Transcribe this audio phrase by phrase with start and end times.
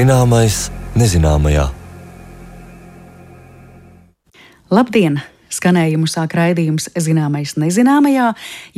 [0.00, 1.66] Zināmais nezināmajā.
[4.72, 5.18] Labdien!
[5.52, 8.30] Skanējumu sāk raidījums Zināmais nezināmajā.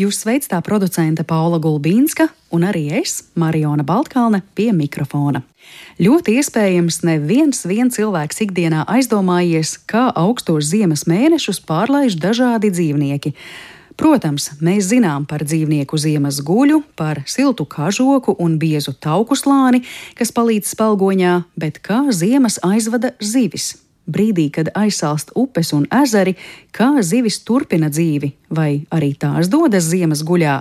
[0.02, 5.44] Jūs sveic tā producente Paula Gulbīnska un arī es, Mariona Baltkalne, pie mikrofona.
[6.02, 13.36] Ļoti iespējams, neviens vien cilvēks ikdienā aizdomājies, kā augstos ziemas mēnešus pārlaiž dažādi dzīvnieki.
[13.98, 19.82] Protams, mēs zinām par dzīvnieku ziemas guļu, par siltu kažoku un biezu tauku slāni,
[20.16, 23.74] kas palīdz spalgoņā, bet kā ziemas aizvada zivis?
[24.02, 26.34] Brīdī, kad aizsalst upes un ezeri,
[26.74, 30.56] kā zivis turpina dzīvi, vai arī tās dodas ziemas guļā.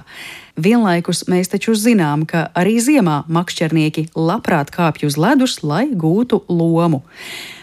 [0.62, 7.02] Vienlaikus mēs taču zinām, ka arī ziemā makšķernieki labprāt kāpj uz ledus, lai gūtu lomu.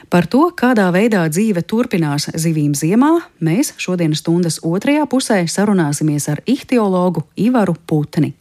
[0.09, 3.11] Par to, kādā veidā dzīve turpinās zivīm ziemā,
[3.45, 8.33] mēs šodienas stundas otrajā pusē sarunāsimies ar ihtiologu Ivaru Putni.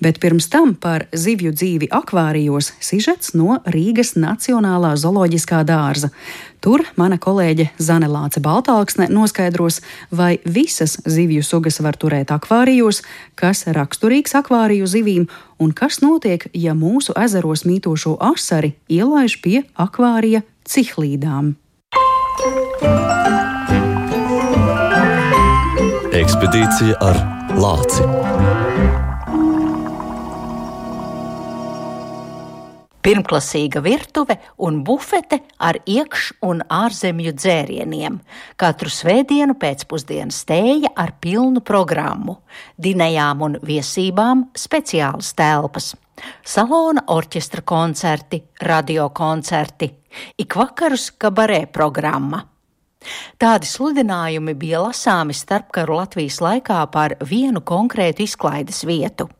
[0.00, 6.12] Bet pirms tam par zivju dzīvi akvārijos sižets no Rīgas Nacionālā zooloģiskā dārza.
[6.62, 9.80] Tur mana kolēģe Zane Lāce Baltāksne noskaidros,
[10.14, 13.02] vai visas zivju sugas var turēt akvārijos,
[13.34, 15.26] kas raksturīgs akvāriju zivīm
[15.58, 21.54] un kas notiek, ja mūsu ezeros mītošo asari ielaiž pie akvārija cihlīdām.
[26.20, 27.22] Ekspedīcija ar
[27.60, 28.99] lāci.
[33.00, 38.18] Pirmklasīga virtuve un bufete ar iekš- un ārzemju dzērieniem.
[38.56, 42.36] Katru svētdienu pēcpusdienas tēja ar pilnu programmu,
[42.76, 45.94] dinējām un viesībām speciālas telpas,
[46.44, 49.90] salona orķestra koncerti, radiokoncerti,
[50.36, 52.44] ik vakarus kabarē programma.
[53.40, 59.30] Tādi sludinājumi bija lasāmi starpkaru Latvijas laikā par vienu konkrētu izklaides vietu.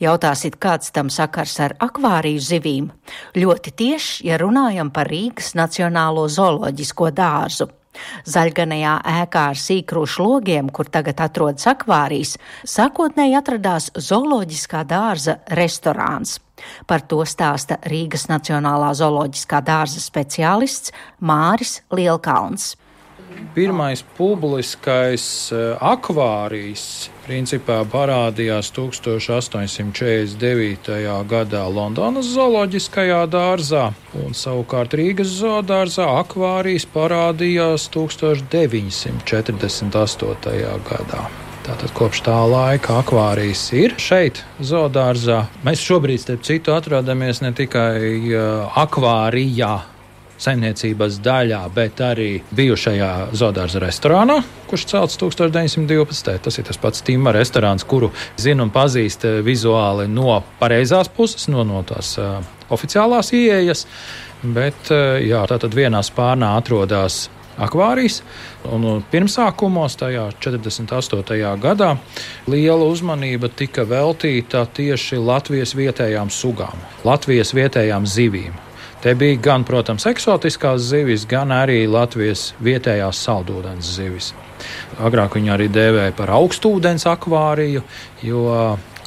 [0.00, 2.92] Jautāsit, kāds tam sakars ar akvāriju zivīm?
[3.36, 7.68] Ļoti tieši, ja runājam par Rīgas Nacionālo zooloģisko dārzu.
[8.28, 12.36] Zaļganajā ēkā ar sīkrušu logiem, kur tagad atrodas akvārijas,
[12.68, 16.38] sākotnēji atradās zooloģiskā dārza restorāns.
[16.88, 22.74] Par to stāsta Rīgas Nacionālā zooloģiskā dārza speciālists Māris Lielkalns.
[23.56, 25.50] Pirmais publiskais
[25.80, 30.90] akvārijas principā parādījās 1849.
[31.30, 33.92] gadā Londonas zooloģiskajā dārzā,
[34.22, 40.80] un savukārt Rīgas zoodārzā akvārijas parādījās 1948.
[40.90, 41.22] gadā.
[41.66, 45.38] Tātad kopš tā laika akvārijas ir šeit, zoodārzā.
[45.66, 48.30] Mēs šobrīd, starp citu, atrodamies ne tikai
[48.86, 49.95] akvārijā
[50.42, 56.36] saimniecības daļā, bet arī bijušajā Zodārza restorānā, kurš celts 1912.
[56.44, 61.48] Tas ir tas pats Tīma restorāns, kuru zinu un pazīst eh, vizuāli no pareizās puses,
[61.52, 62.38] no, no tās uh,
[62.72, 63.86] oficiālās ieejas.
[64.42, 67.26] Bet uh, jā, tātad vienā spārnā atrodas
[67.56, 68.20] akvārijas.
[68.72, 71.40] Un pirmsākumos, tajā 48.
[71.62, 71.94] gadā,
[72.50, 78.65] liela uzmanība tika veltīta tieši Latvijas vietējām sugām, Latvijas vietējām zivīm.
[79.06, 84.32] Te bija gan, protams, eksotiskās zivis, gan arī Latvijas vietējās saldūdens zivis.
[84.98, 87.84] Agrāk viņu arī dēvēja par augstūdens akvāriju,
[88.26, 88.42] jo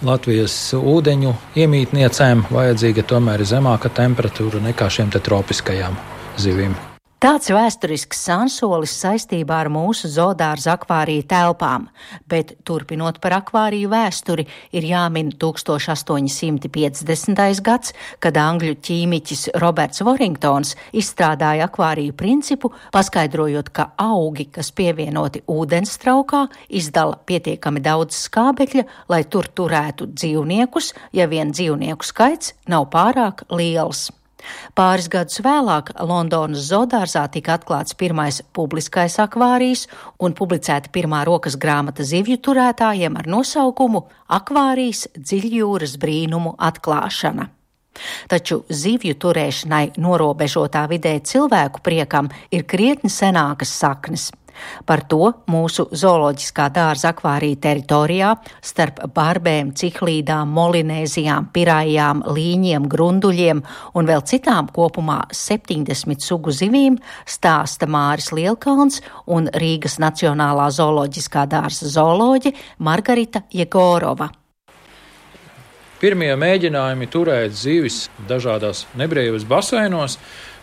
[0.07, 5.99] Latvijas ūdeņu iemītniecēm vajadzīga tomēr zemāka temperatūra nekā šiem tropiskajām
[6.39, 6.79] zivīm.
[7.19, 11.91] Tāds vēsturisks sansolis saistībā ar mūsu zoodārza akvāriju telpām,
[12.31, 17.59] bet turpinot par akvāriju vēsturi, ir jāmin 1850.
[17.65, 17.91] gads,
[18.23, 27.19] kad angļu ķīmiķis Roberts Warringtons izstrādāja akvāriju principu, paskaidrojot, ka augi, kas pievienoti ūdenstraukā, izdala
[27.19, 34.07] pietiekami daudz skābekļa, lai tur turētu dzīvniekus, ja vien dzīvnieku skaits nav pārāk liels.
[34.77, 39.87] Pāris gadus vēlāk Londonas zoodārzā tika atklāts pirmais publiskais akvārijs
[40.19, 44.05] un publicēta pirmā rokas grāmata zivju turētājiem ar nosaukumu
[44.39, 47.49] Akvārijas dziļjūras brīnumu atklāšana.
[48.31, 54.29] Taču zivju turēšanai norobežotā vidē cilvēku priekam ir krietni senākas saknes.
[54.85, 58.33] Par to mūsu zooloģiskā dārza akvārija teritorijā
[58.65, 63.63] starp barbēm, ciklīdām, molinēzijām, pirājām, līņiem, grunduļiem
[63.93, 71.89] un vēl citām kopumā 70 sugu zivīm stāsta Māris Lielkalns un Rīgas Nacionālā zooloģiskā dārza
[71.89, 72.53] zooloģe
[72.85, 74.29] Margarita Jegorova.
[75.99, 80.15] Pirmie mēģinājumi turēt zivis dažādās nebrīvas baseinos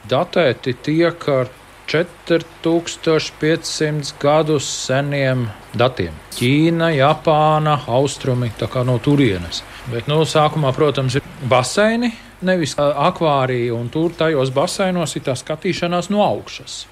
[0.09, 1.51] datēti tiek ar
[1.87, 6.13] 4500 gadus seniem datiem.
[6.37, 9.63] Ķīna, Japāna, Austrumi, tā kā no turienes.
[9.93, 12.13] Bet, nu, sākumā, protams, ir baseini,
[12.47, 16.87] nevis akvārija, un tur tajos baseinos ir tā skatīšanās no augšas.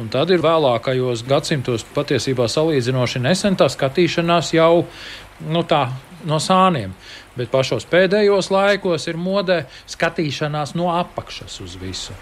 [0.00, 4.86] Un tad ir vēlākajos gadsimtos patiesībā salīdzinoši nesen tā skatīšanās jau
[5.46, 5.82] nu, tā,
[6.26, 6.90] no sāniem.
[7.38, 9.58] Bet pašos pēdējos laikos ir modē
[9.90, 12.12] skatīšanās no apakšas uz visu.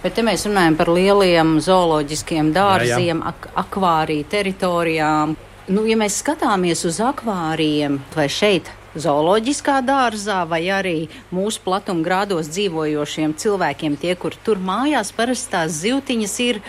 [0.00, 5.34] Bet te mēs runājam par lieliem zooloģiskiem dārziem, ak akvāriju teritorijām.
[5.70, 10.94] Nu, ja mēs skatāmies uz akvārijiem, vai šeit zooloģiskā dārzā, vai arī
[11.34, 16.62] mūsu platumgrādos dzīvojošiem cilvēkiem, tie, kur tur mājās, parasti tās zivtiņas ir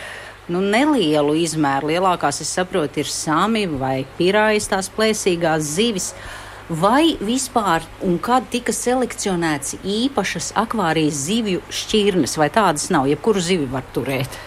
[0.52, 1.94] nu, nelielu izmēru.
[1.94, 6.12] Lielākās, es saprotu, ir sami vai pirājas tās plēsīgās zivis.
[6.72, 13.68] Vai vispār un kad tika selekcionēts īpašas akvārijas zivju šķirnes, vai tādas nav, jebkuru zivi
[13.68, 14.38] var turēt?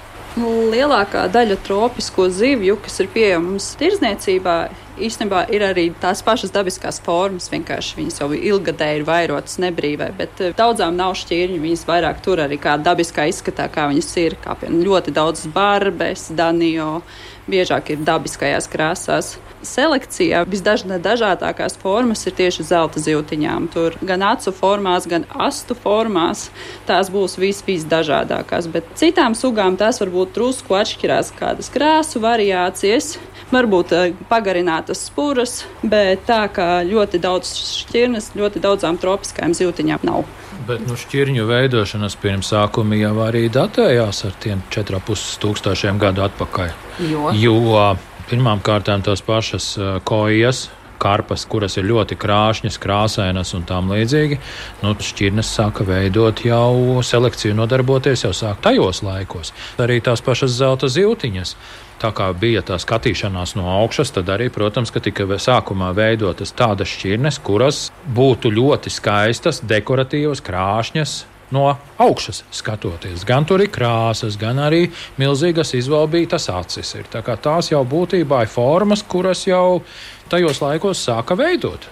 [0.40, 4.56] Nu, lielākā daļa tropisko zivju, kas ir pieejamas tirdzniecībā,
[5.04, 7.50] īstenībā ir arī tās pašas dabiskās formas.
[7.52, 11.60] Vienkārši viņas jau ilgadēji ir vairotas nebrīvai, bet eh, daudzām nav šķirņu.
[11.60, 14.40] Viņas vairāk tur arī kā dabiskā izskatā, kā viņas ir.
[14.40, 17.02] Kā piemēram ļoti daudzas barbes, danio,
[17.52, 19.36] biežāk ir dabiskajās krāsās
[19.68, 23.68] selekcijā visdažādākās formas ir tieši zelta zīltiņām.
[23.74, 26.48] Tur gan acu formās, gan astu formās
[26.88, 28.70] tās būs vis, visdažādākās.
[28.72, 33.16] Bet citām sugām tās varbūt drusku atšķirās kādas krāsu variācijas.
[33.52, 37.50] Varbūt eh, pagarinātas spuras, bet tā kā ļoti daudz
[37.84, 40.24] šķirnes, ļoti daudzām tropiskajām zīltiņām nav.
[40.64, 46.72] Bet nu, šķirņu veidošanas pirmsākumi jau arī datējās ar tiem 4,5 tūkstošiem gadu atpakaļ.
[47.10, 47.56] Jo, jo
[48.30, 49.74] Pirmām kārtām tās pašas
[50.08, 50.68] kojas,
[51.04, 54.38] karpas, kuras ir ļoti krāšņas, krāsainas un tam līdzīgi.
[54.82, 59.52] Nu, šķirnes sāka veidot jau selekciju, nodarboties jau sāk tajos laikos.
[59.82, 61.56] Arī tās pašas zelta zīltiņas.
[62.00, 66.90] Tā kā bija tā skatīšanās no augšas, tad arī, protams, ka tika sākumā veidotas tādas
[66.90, 67.86] šķirnes, kuras
[68.16, 71.14] būtu ļoti skaistas, dekoratīvas, krāšņas,
[71.54, 71.66] no
[72.02, 73.24] augšas skatoties.
[73.28, 74.88] Gan tur ir krāsas, gan arī
[75.20, 76.94] milzīgas izvalbītas acis.
[76.98, 77.10] Ir.
[77.12, 79.82] Tā tās jau būtībā ir formas, kuras jau
[80.32, 81.86] tajos laikos sāka veidot.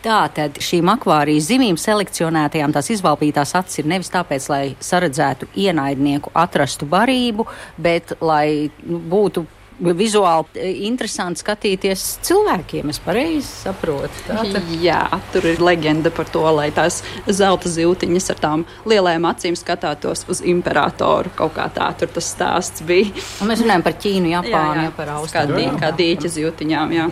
[0.00, 6.88] Tātad šīm akvārijas zivīm selekcionētajām tās izvalpītās acis ir nevis tāpēc, lai saredzētu ienaidnieku, atrastu
[6.88, 7.44] barību,
[7.76, 9.44] bet lai nu, būtu
[9.80, 12.90] vizuāli e, interesanti skatīties cilvēkiem.
[12.92, 14.12] Es pareizi saprotu.
[14.26, 14.68] Tātad.
[14.82, 15.02] Jā,
[15.34, 20.42] tur ir leģenda par to, lai tās zelta zīltiņas ar tām lielajām acīm skatītos uz
[20.46, 21.32] imperatoru.
[21.38, 23.10] Kaut kā tā tur tas stāsts bija.
[23.40, 24.94] Un mēs runājam par Ķīnu, Japānu, jā, jā.
[24.98, 25.74] par Austrāliju.
[25.80, 26.94] Kā, dīķa zīltiņām.
[26.96, 27.08] Jā.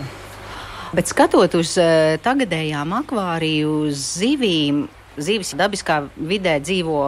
[0.97, 4.87] Bet skatot uz uh, tagadējām akvāriju zivīm,
[5.21, 7.03] zivis dabiskā vidē dzīvo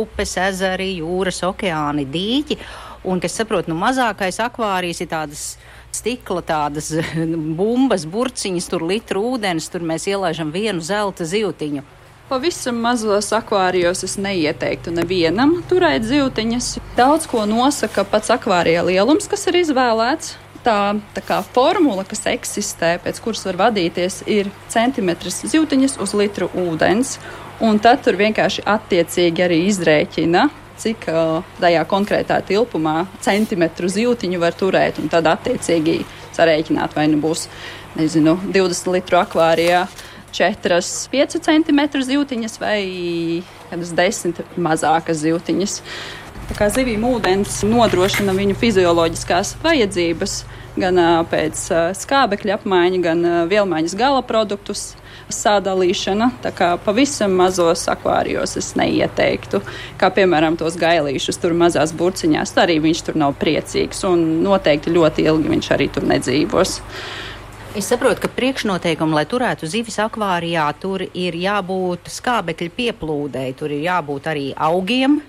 [0.00, 2.58] upes, ezeri, jūras, okeāni, dīķi.
[3.04, 5.44] Un, kas saprot, nu, mazākais akvārijas ir tādas
[5.94, 6.90] stikla, tādas
[7.60, 11.86] bumbas, burciņas, tur litru ūdens, tur mēs ielaižam vienu zelta zīltiņu.
[12.30, 16.76] Pavisam mazos akvārijos es neieteiktu nevienam turēt zīltiņas.
[16.94, 20.36] Daudz ko nosaka pats akvārija lielums, kas ir izvēlēts.
[20.62, 26.50] Tā, tā kā formula, kas eksistē, pēc kuras var vadīties, ir centimetrs zīltiņas uz litru
[26.52, 27.16] ūdens.
[27.64, 30.46] Un tad tur vienkārši attiecīgi arī izrēķina
[30.80, 31.06] cik
[31.60, 36.00] tajā konkrētā tilpumā centimetru zīltiņu var turēt, un tad attiecīgi
[36.36, 37.48] sarēķināt, vai nu būs
[37.98, 39.84] nezinu, 20 litru akvārijā.
[40.30, 40.76] 4,
[41.10, 42.78] 5 cm zīltiņas vai
[43.66, 45.74] kādas 10 mazākas zīltiņas.
[46.50, 50.36] Tā kā zivīm ūdens nodrošina viņu fizioloģiskās vajadzības,
[50.78, 51.64] gan pēc
[51.98, 54.92] skābekļa apmaiņa, gan vielmaiņas gala produktus
[55.34, 56.30] sadalīšana.
[56.44, 59.62] Tā kā pavisam mazos akvārijos es neieteiktu,
[60.00, 62.54] kā piemēram tos gailīšus tur mazās burciņās.
[62.60, 66.78] Arī viņš tur nav priecīgs un noteikti ļoti ilgi viņš arī tur nedzīvos.
[67.78, 73.84] Es saprotu, ka priekšnoteikumi, lai turētu zivis akvārijā, tur ir jābūt skābekļa pieplūdei, tur ir
[73.84, 75.20] jābūt arī augiem,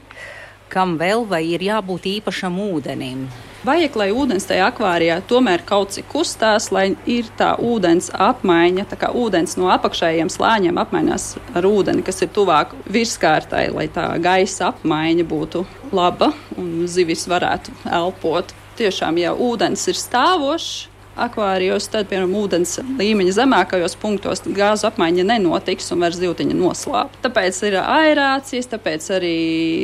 [0.73, 3.27] kam vēl vai ir jābūt īpašam ūdenim.
[3.61, 8.97] Vajag, lai ūdens tajā akvārijā tomēr kaut cik kustās, lai ir tā ūdens apmaiņa, tā
[9.03, 14.71] kā ūdens no apakšējiem slāņiem apmainās ar ūdeni, kas ir tuvāk virskārtai, lai tā gaisa
[14.71, 15.61] apmaiņa būtu
[15.93, 18.49] laba un zivis varētu elpot.
[18.81, 20.87] Tiešām, ja ūdens ir stāvošs,
[21.19, 27.15] akvārijos, tad, piemēram, ūdens līmeņa zemākajos punktos gāzu apmaiņa nenotiks un vairs zīltiņa noslāp.
[27.23, 29.35] Tāpēc ir aerācijas, tāpēc arī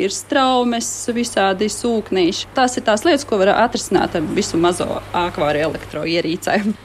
[0.06, 2.52] ir straumes, visādi sūknīši.
[2.58, 6.76] Tās ir tās lietas, ko var atrisināt ar visu mazo akvāriju elektroierīcēm.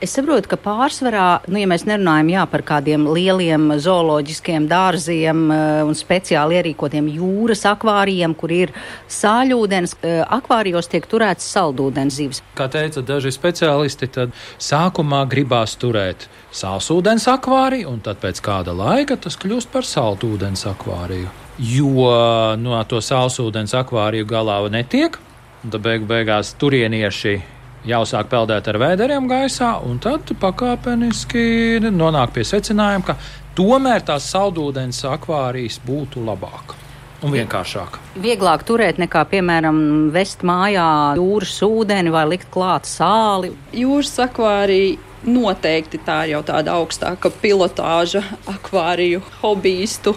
[0.00, 5.58] Es saprotu, ka pārsvarā, nu, ja mēs nerunājam jā, par kādiem lieliem zooloģiskiem dārziem uh,
[5.84, 8.72] un speciāli ierīkotiem jūras akvārijiem, kur ir
[9.12, 12.40] sāļūdens, uh, akvārijos tiek turēts saldūdens zivs.
[12.56, 19.20] Kā teica daži speciālisti, tad sākumā gribās turēt sālsūdens akvāriju, un tad pēc kāda laika
[19.20, 21.28] tas kļūst par saldūdens akvāriju.
[21.60, 22.08] Jo
[22.56, 25.20] no nu, to sālsūdens akvāriju galā netiek,
[25.60, 32.44] un tad beig beigās turienieši jāsāk peldēt ar vēderiem gaisā, un tad pakāpeniski nonāk pie
[32.46, 33.16] secinājuma, ka
[33.58, 36.76] tomēr tās saldūdens akvārijas būtu labāk.
[37.20, 37.98] Un vienkāršāk.
[38.24, 43.52] Vieglāk turēt nekā, piemēram, vest mājā jūras ūdeni vai likt klāt sāli.
[43.76, 50.14] Jūras akvārija Noteikti tā jau tāda augstāka pilotāža akvāriju hobbyistu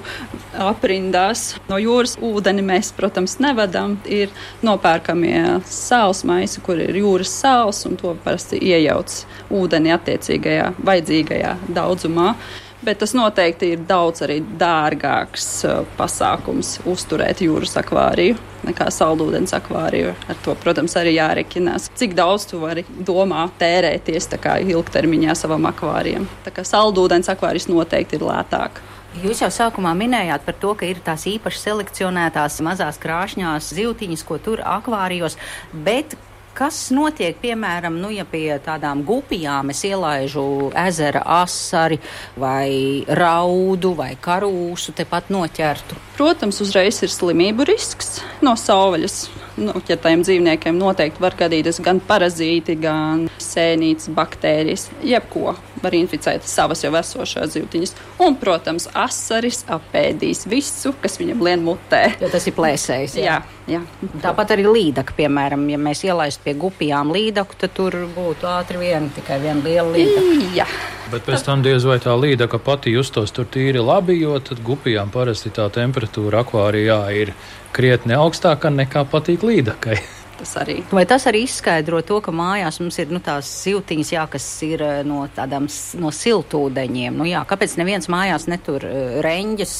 [0.56, 1.58] aprindās.
[1.68, 3.98] No jūras ūdeni mēs, protams, nevedam.
[4.08, 4.32] Ir
[4.64, 9.18] nopērkamie sāls maisi, kur ir jūras sāls, un to parasti iejauc
[9.52, 12.36] ūdeni attiecīgajā vajadzīgajā daudzumā
[12.86, 20.14] bet tas noteikti ir daudz arī dārgāks uh, pasākums uzturēt jūras akvāriju nekā saldūdens akvāriju.
[20.32, 21.90] Ar to, protams, arī jārekinās.
[22.00, 24.30] Cik daudz tu vari domā tērēties
[24.74, 26.28] ilgtermiņā savam akvārijam.
[26.46, 28.80] Tā kā saldūdens akvārijas noteikti ir lētāk.
[29.22, 34.40] Jūs jau sākumā minējāt par to, ka ir tās īpaši selekcionētās mazās krāšņās zivtiņas, ko
[34.42, 35.38] tur akvārijos,
[35.86, 36.16] bet
[36.54, 40.44] Kas notiek, piemēram, nu, ja pie tādām gupijām es ielaižu
[40.84, 41.98] ezera asari
[42.38, 45.98] vai raudu vai karūsu tepat noķertu?
[46.14, 49.18] Protams, uzreiz ir slimību risks no savvaļas.
[49.66, 56.94] Noķertajiem dzīvniekiem noteikti var gadīties gan parazīti, gan sēnītes, baktērijas, jebko var inficēt savas jau
[56.98, 57.94] esošās zivtiņas.
[58.24, 62.06] Un, protams, asaris apēdīs visu, kas viņam lien mutē.
[62.22, 63.18] Jo tas ir plēsējs.
[63.20, 63.40] Jā.
[63.68, 64.12] jā, jā.
[64.24, 69.10] Tāpat arī līdaka, piemēram, ja mēs ielaistu pie gupijām līdaku, tad tur būtu ātri vien
[69.16, 70.50] tikai viena liela līdaka.
[70.58, 70.68] Jā.
[71.14, 75.12] Bet pēc tam diez vai tā līdaka pati justos tur tīri labi, jo tad gupijām
[75.14, 77.34] parasti tā temperatūra akvārijā ir
[77.76, 80.00] krietni augstāka nekā patīk līdakai.
[80.34, 80.80] Tas arī.
[80.92, 84.82] Vai tas arī izskaidro to, ka mājās mums ir nu, tās siltiņas, jā, kas ir
[84.84, 85.70] eh, no tādām
[86.02, 87.16] no siltūdeņiem?
[87.16, 89.80] Nu, jā, kāpēc neviens mājās netur eh, reņģes,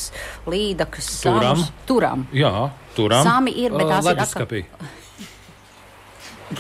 [0.54, 1.68] līdakas, turam?
[1.90, 2.28] Turam.
[2.38, 3.26] Jā, turam.
[3.28, 4.64] Sami ir, bet tās Leduskapī.
[4.64, 4.76] ir.
[4.78, 5.00] Atkal...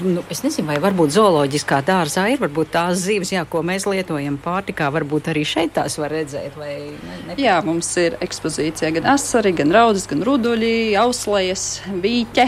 [0.01, 4.39] Nu, es nezinu, vai varbūt zooloģiskā dārzā ir varbūt tās zīves, jā, ko mēs lietojam
[4.41, 4.87] pārtikā.
[4.93, 6.55] Varbūt arī šeit tās var redzēt.
[6.57, 7.35] Ne, ne...
[7.41, 11.67] Jā, mums ir ekspozīcija gan asari, gan raudas, gan ruduļi, auslējas,
[12.03, 12.47] vīķe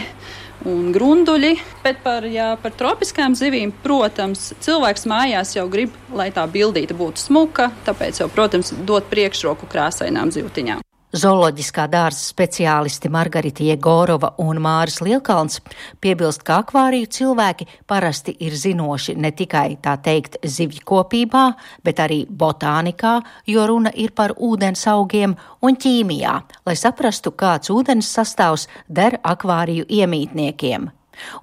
[0.72, 1.54] un grunduļi.
[1.84, 7.28] Bet par, jā, par tropiskām zivīm, protams, cilvēks mājās jau grib, lai tā bildīte būtu
[7.28, 10.82] smuka, tāpēc jau, protams, dot priekšroku krāsainām zivtiņām.
[11.14, 15.62] Zooloģiskā dārza speciālisti Margarita Jegorova un Māris Lielkalns
[16.02, 21.46] piebilst, ka akvāriju cilvēki parasti ir zinoši ne tikai tā teikt zivju kopībā,
[21.86, 26.36] bet arī botānikā, jo runa ir par ūdens augiem un ķīmijā,
[26.66, 30.90] lai saprastu, kāds ūdens sastāvs der akvāriju iemītniekiem.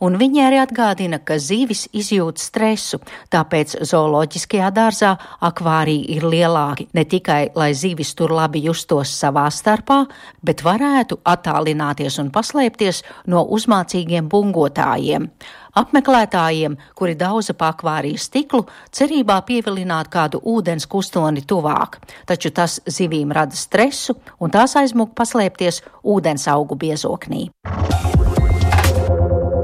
[0.00, 3.00] Un viņi arī atgādina, ka zivis izjūt stresu,
[3.32, 10.04] tāpēc zooloģiskajā dārzā akvāriji ir lielāki ne tikai, lai zivis tur labi justos savā starpā,
[10.42, 13.02] bet varētu attālināties un paslēpties
[13.32, 15.28] no uzmācīgiem bungotājiem.
[15.72, 21.96] Apmeklētājiem, kuri dauza pakvārijas stiklu, cerībā pievilināt kādu ūdens kustoni tuvāk,
[22.28, 27.48] taču tas zivīm rada stresu un tās aizmūg paslēpties ūdens augu biezoknī.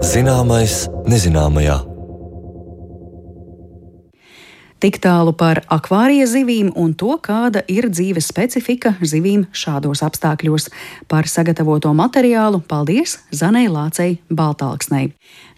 [0.08, 1.74] Zināmais nezināmajā.
[4.80, 10.70] Tik tālu par akvārija zivīm un to, kāda ir dzīves specifika zivīm šādos apstākļos.
[11.12, 15.10] Par sagatavoto materiālu paldies Zanai Lācei Baltāksnei.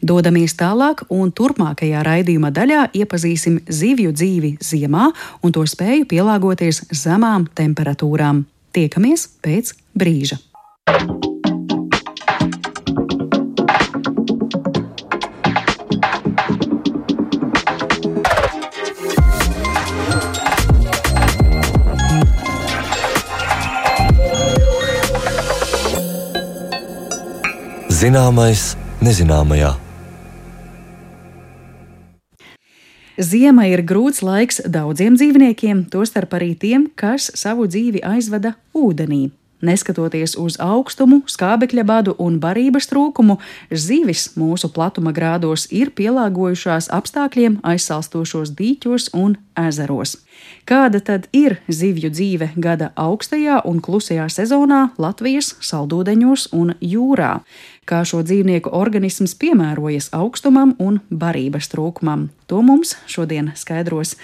[0.02, 5.12] Dodamies tālāk un turpmākajā raidījuma daļā iepazīsim zivju dzīvi ziemā
[5.45, 8.49] un to spēju pielāgoties zemām temperatūrām.
[8.75, 10.42] Tiekamies pēc brīža!
[28.00, 29.75] Zināmais nezināmajā.
[33.21, 39.26] Ziema ir grūts laiks daudziem dzīvniekiem, tostarp arī tiem, kas savu dzīvi aizvada ūdenī.
[39.61, 43.37] Neskatoties uz augstumu, skābekļa badu un barības trūkumu,
[43.69, 50.16] zivis mūsu platuma grādos ir pielāgojušās apstākļiem aizsalstošos dīķos un ezeros.
[50.68, 57.40] Kāda tad ir zivju dzīve gada augstajā un klusajā sezonā Latvijas saldūdeņos un jūrā?
[57.90, 62.28] Kā šo dzīvnieku organisms piemērojas augstumam un barības trūkumam?
[62.47, 64.14] To mums šodien skaidros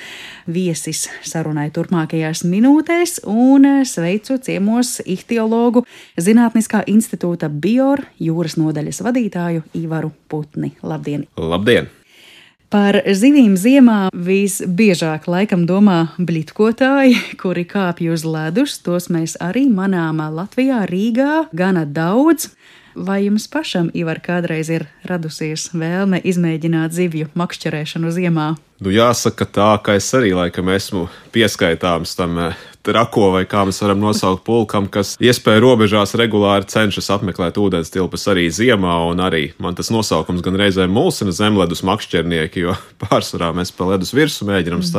[0.46, 5.82] viesis sarunai turpmākajās minūtēs, un sveicu ciemos ihtiologu
[6.14, 10.76] Zinātniskā institūta Bior jūras nodaļas vadītāju Ivaru Putni.
[10.86, 11.26] Labdien!
[11.34, 11.90] Labdien!
[12.66, 18.74] Par zivīm ziemā visbiežāk laikam domā blitkotāji, kuri kāpj uz ledus.
[18.82, 22.50] Tos mēs arī manām Latvijā, Rīgā gana daudz.
[22.96, 28.54] Vai jums pašam, Ivar, kādreiz ir radusies vēlme izmēģināt zivju makšķerēšanu ziemā?
[28.76, 32.36] Nu, jāsaka tā, ka es arī laikam esmu pieskaitāms tam
[32.86, 38.28] trako, vai kā mēs varam nosaukt pulkam, kas iespēja robežās regulāri cenšas apmeklēt ūdens tilpas
[38.30, 43.72] arī ziemā, un arī man tas nosaukums gan reizēm mulsina zemledus makšķernieki, jo pārsvarā mēs
[43.72, 44.90] pa ledus virsmu mēģinam mm.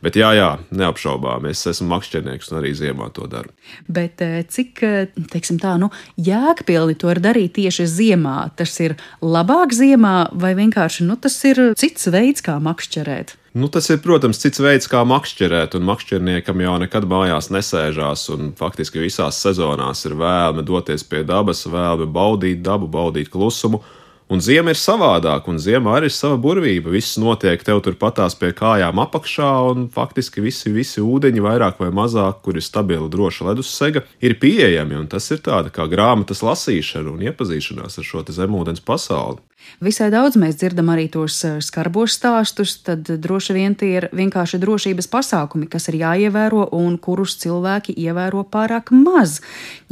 [0.00, 3.52] Bet jā, jā, neapšaubām, es esmu makšķernieks un arī ziemā to daru.
[3.84, 8.38] Bet eh, cik, eh, tā, nu, jēgpilni to var darīt tieši ziemā?
[8.56, 13.36] Tas ir labāk ziemā vai vienkārši, nu, tas ir cits veids, kā makšķerēt?
[13.52, 18.52] Nu, tas ir, protams, cits veids, kā makšķerēt, un makšķerniekam jau nekad mājās nesēžās, un
[18.56, 23.82] faktiski visās sezonās ir vēlme doties pie dabas, vēlme baudīt dabu, baudīt klusumu.
[24.30, 26.92] Un ziema ir savādāka, un ziemā arī ir sava burvība.
[26.94, 31.90] Viss notiek tev tur patās pie kājām apakšā, un faktiski visi, visi ūdeņi, vairāk vai
[31.90, 35.02] mazāk, kur ir stabila, droša ledussega, ir pieejami.
[35.10, 39.42] Tas ir tāda kā grāmatas lasīšana un iepazīšanās ar šo zemūdens pasauli.
[39.80, 44.60] Visai daudz mēs dzirdam arī tos eh, skarbos stāstus, tad droši vien tie ir vienkārši
[44.60, 49.38] drošības pasākumi, kas ir jāievēro un kurus cilvēki ievēro pārāk maz,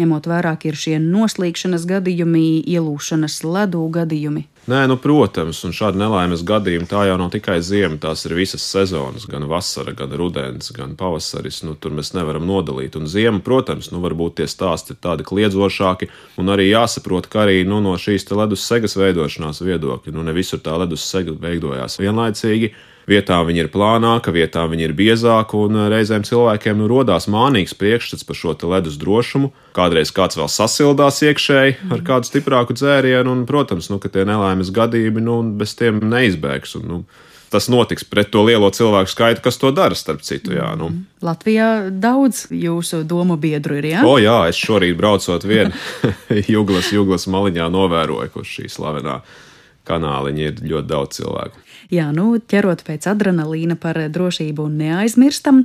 [0.00, 4.44] ņemot vērā, ka ir šie noslīkšanas gadījumi, ielūšanas ledū gadījumi.
[4.68, 8.66] Nē, nu, protams, un šādi nelaimes gadījumi tā jau nav tikai ziema, tās ir visas
[8.68, 11.62] sezonas, gan vasara, gan rudens, gan pavasaris.
[11.64, 12.98] Nu, tur mēs nevaram nodalīt.
[13.00, 16.10] Un ziema, protams, nu, varbūt tie stāsti ir tādi kliedzošāki,
[16.42, 20.60] un arī jāsaprot, ka arī nu, no šīs ledus segas veidošanās viedokļa, nu, ne visur
[20.60, 22.75] tā ledus sega veidojās vienlaicīgi
[23.09, 27.77] vietām viņi ir plānāka, vietām viņi ir biezāka, un eh, reizēm cilvēkiem nu, rodās mānīgs
[27.79, 29.53] priekšstats par šo ledus drošumu.
[29.77, 34.73] Kādreiz kāds vēl sasildās iekšēji ar kādu stiprāku dzērienu, un, protams, nu, ka tie nelaimes
[34.75, 36.77] gadījumi nu, bez tiem neizbēgs.
[36.81, 37.01] Un, nu,
[37.49, 40.53] tas notiks pret to lielo cilvēku skaitu, kas to dara, starp citu.
[40.57, 40.90] Jā, nu.
[40.92, 41.05] Mhm.
[41.25, 43.92] Latvijā daudz jūsu domu biedru ir.
[43.94, 45.73] Jā, o, jā es šorīt braucot vienu
[46.55, 49.21] juglas, juglas maliņā novēroju, kurš šī slavenā
[49.88, 51.67] kanāliņa ir ļoti daudz cilvēku.
[51.88, 55.64] Jā, nu, ķerot pēc adrenalīna par drošību neaizmirstam.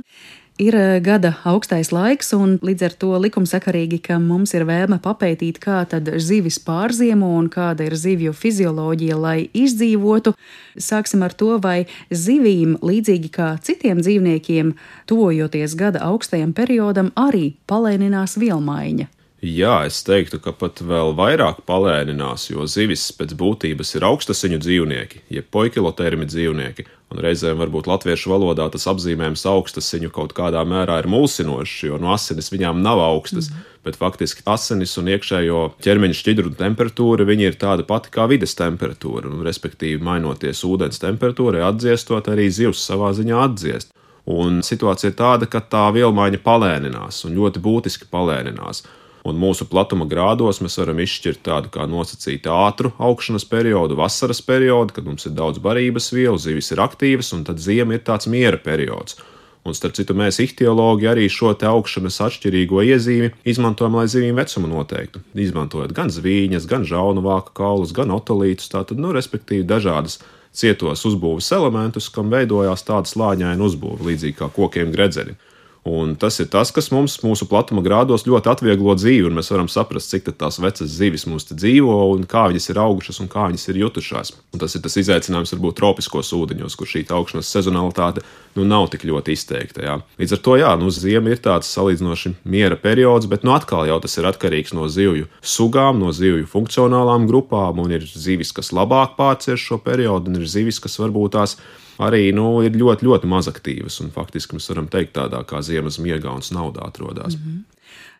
[0.54, 5.58] Ir eh, gada augstais laiks, un līdz ar to likumsakarīgi, ka mums ir vēlme papētīt,
[5.58, 10.36] kā tad zivis pārziemo un kāda ir zivju fizioloģija, lai izdzīvotu.
[10.78, 14.72] Sāksim ar to, vai zivīm, līdzīgi kā citiem dzīvniekiem,
[15.10, 19.10] tojoties gada augstajam periodam, arī palēninās vielmaiņa.
[19.44, 25.20] Jā, es teiktu, ka pat vēl vairāk palēninās, jo zivis pēc būtības ir augstasiņu dzīvnieki,
[25.36, 31.10] jeb poikilotermi dzīvnieki, un reizēm varbūt latviešu valodā tas apzīmējums augstasiņu kaut kādā mērā ir
[31.12, 33.68] mulsinošs, jo no asinis viņām nav augstas, mm.
[33.84, 39.28] bet faktiski asinis un iekšējo ķermeņa šķidru temperatūra viņi ir tāda pati kā vides temperatūra,
[39.28, 43.92] un respektīvi mainoties ūdens temperatūrai, atdziestot arī zivs savā ziņā atdziest.
[44.24, 48.86] Un situācija ir tāda, ka tā vielmaiņa palēninās un ļoti būtiski palēninās.
[49.24, 54.92] Un mūsu platuma grādos mēs varam izšķirt tādu kā nosacītu ātru augšanas periodu, vasaras periodu,
[54.98, 58.60] kad mums ir daudz barības vielu, zivis ir aktīvas, un tad ziema ir tāds miera
[58.60, 59.16] periods.
[59.64, 64.68] Un, starp citu, mēs ihtiologi arī šo te augšanas atšķirīgo iezīmi izmantojam, lai zivīm vecumu
[64.68, 65.22] noteiktu.
[65.40, 70.18] Izmantojot gan zvīņas, gan žaunu vāku kaulus, gan otolītus, tātad, nu, respektīvi, dažādas
[70.52, 75.38] cietos uzbūves elementus, kam veidojās tāda slāņaina uzbūve, līdzīgi kā kokiem gredzeni.
[75.84, 80.08] Un tas ir tas, kas mums mūsu platuma grādos ļoti atvieglo dzīvi, mēs varam saprast,
[80.14, 83.82] cik tās vecas zivis mums dzīvo, un kā viņas ir augušas un kā viņas ir
[83.82, 84.32] jutušās.
[84.56, 88.24] Un tas ir tas izaicinājums varbūt tropiskos ūdeņos, kur šī augšanas sezonalitāte
[88.56, 89.84] nu, nav tik ļoti izteikta.
[89.84, 89.98] Jā.
[90.22, 94.00] Līdz ar to, jā, nu, ziema ir tāds salīdzinoši miera periods, bet nu, atkal jau
[94.00, 99.18] tas ir atkarīgs no zivju sugām, no zivju funkcionālām grupām, un ir zivis, kas labāk
[99.20, 101.58] pārcieš šo periodu, un ir zivis, kas varbūt tās
[101.98, 104.00] arī nu, ir ļoti, ļoti mazaktīvas.
[104.04, 107.36] Un faktiski mēs varam teikt, tādā kā ziemas miegā un naudā atrodas.
[107.36, 107.73] Mm -hmm.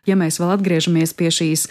[0.05, 1.65] Ja mēs vēl atgriežamies pie šīs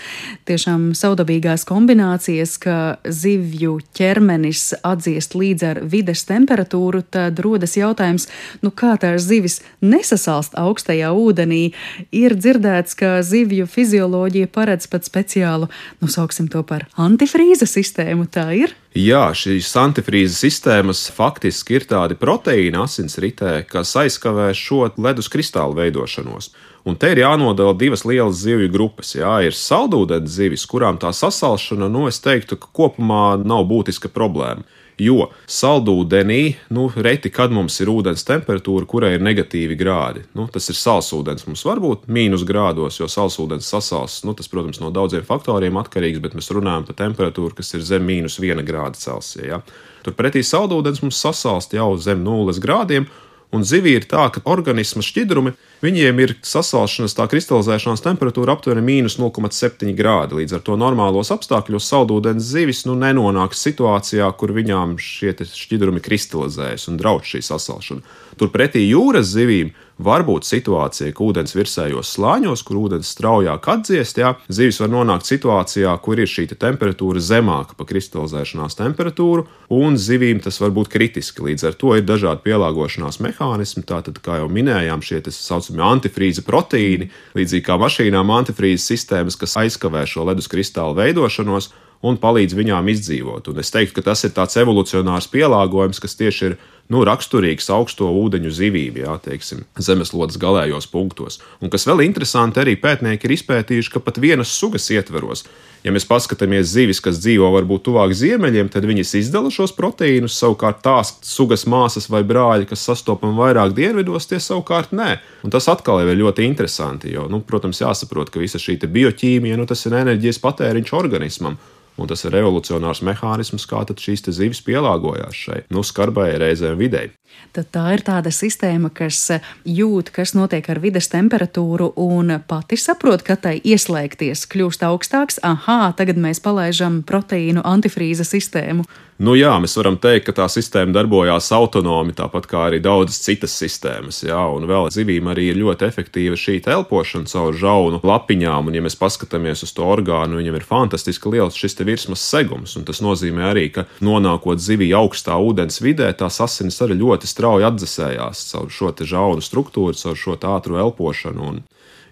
[0.49, 8.27] tiešām saudabīgās kombinācijas, ka zivju ķermenis atdziest līdz ar vides temperatūru, tad rodas jautājums,
[8.64, 11.62] nu kā tās zivis nesasalst augstajā ūdenī.
[12.11, 15.70] Ir dzirdēts, ka zivju fizioloģija paredz pat speciālu,
[16.03, 18.75] nu sauksim to par antifrīza sistēmu, tā ir?
[18.94, 26.53] Jā, šīs antifrīzes sistēmas faktiski ir tādi proteīni asinsritē, kas aizkavē šo ledus kristālu veidošanos.
[26.85, 29.14] Un te ir jānodala divas lielas zivju grupas.
[29.16, 34.66] Jā, ir saldūdens zivis, kurām tā sasalšana, nu, es teiktu, ka kopumā nav būtiska problēma.
[35.01, 40.23] Jo saldūdenī, nu, reti, kad mums ir ūdens temperatūra, kurai ir negatīvi grādi.
[40.38, 41.49] Nu, tas ir salsūdens.
[41.49, 44.20] Mums var būt mīnus grādos, jo salsūdens sasals.
[44.29, 48.07] Nu, tas, protams, no daudziem faktoriem atkarīgs, bet mēs runājam par temperatūru, kas ir zem
[48.07, 49.49] mīnus viena grāda Celsija.
[49.49, 49.61] Ja?
[50.07, 53.09] Turpretī saldūdens mums sasalst jau zem nulles grādiem,
[53.55, 55.53] Un zivī ir tā, ka organisma šķidrumi,
[55.85, 60.40] viņiem ir sasalšanas, tā kristalizēšanās temperatūra aptuveni mīnus 0,7 grādi.
[60.40, 66.88] Līdz ar to normālos apstākļos saldūdens zivis nu, nenonāks situācijā, kur viņām šie šķidrumi kristalizējas
[66.90, 68.03] un draudz šī sasalšana.
[68.40, 74.33] Turpretī jūras zivīm var būt situācija, ka ūdens virsējos slāņos, kur ūdens straujāk atdziest, jā,
[74.48, 80.42] zivis var nonākt situācijā, kur ir šī te temperatūra zemāka par kristalizēšanās temperatūru, un zivīm
[80.42, 81.46] tas var būt kritiski.
[81.46, 83.85] Līdz ar to ir dažādi pielāgošanās mehānismi.
[83.87, 89.59] Tātad, kā jau minējām, šie tā saucamie antifrīza proteīni, līdzīgi kā mašīnām antifrīza sistēmas, kas
[89.62, 91.70] aizkavē šo ledus kristālu veidošanos
[92.04, 93.48] un palīdz viņām izdzīvot.
[93.50, 96.57] Un es teiktu, ka tas ir tāds evolucionārs pielāgojums, kas tieši ir
[96.92, 101.40] nu, raksturīgs augsto ūdeņu zivīm, jā, teiksim, zemeslodes galējos punktos.
[101.64, 105.47] Un kas vēl interesanti, arī pētnieki ir izpētījuši, ka pat vienas sugas ietveros,
[105.85, 110.83] ja mēs paskatāmies zivis, kas dzīvo varbūt tuvāk ziemeļiem, tad viņas izdala šos proteīnus, savukārt
[110.85, 115.14] tās sugas māsas vai brāļi, kas sastopami vairāk dienvidos, tie savukārt nē.
[115.44, 119.68] Un tas atkal ir ļoti interesanti, jo, nu, protams, jāsaprot, ka visa šī bioķīmija, nu,
[119.68, 121.57] tas ir enerģijas patēriņš organismam.
[121.94, 127.13] Un tas ir revolucionārs mehānisms, kā šīs zivis pielāgojās šai nu, skarbai reizēm videi.
[127.55, 129.21] Tad tā ir tāda sistēma, kas
[129.67, 135.41] jūt, kas notiek ar vides temperatūru, un pati saprot, ka tai ieslēgties kļūst augstāks.
[135.47, 138.87] Aha, tagad mēs palaižam proteīnu antifrīza sistēmu.
[139.23, 143.53] Nu jā, mēs varam teikt, ka tā sistēma darbojās autonomi, tāpat kā arī daudzas citas
[143.55, 144.25] sistēmas.
[144.27, 148.83] Jā, un vēl zivīm arī ir ļoti efektīva šī elpošana caur žaunu lapiņām, un ja
[148.83, 153.47] mēs paskatāmies uz to orgānu, viņam ir fantastiski liels šis virsmas segums, un tas nozīmē
[153.53, 158.92] arī, ka nonākot zivī augstā ūdens vidē, tās asinis arī ļoti strauji atdzesējās caur šo
[159.05, 161.44] žaunu struktūru, caur šo ātru elpošanu.
[161.44, 161.62] Un,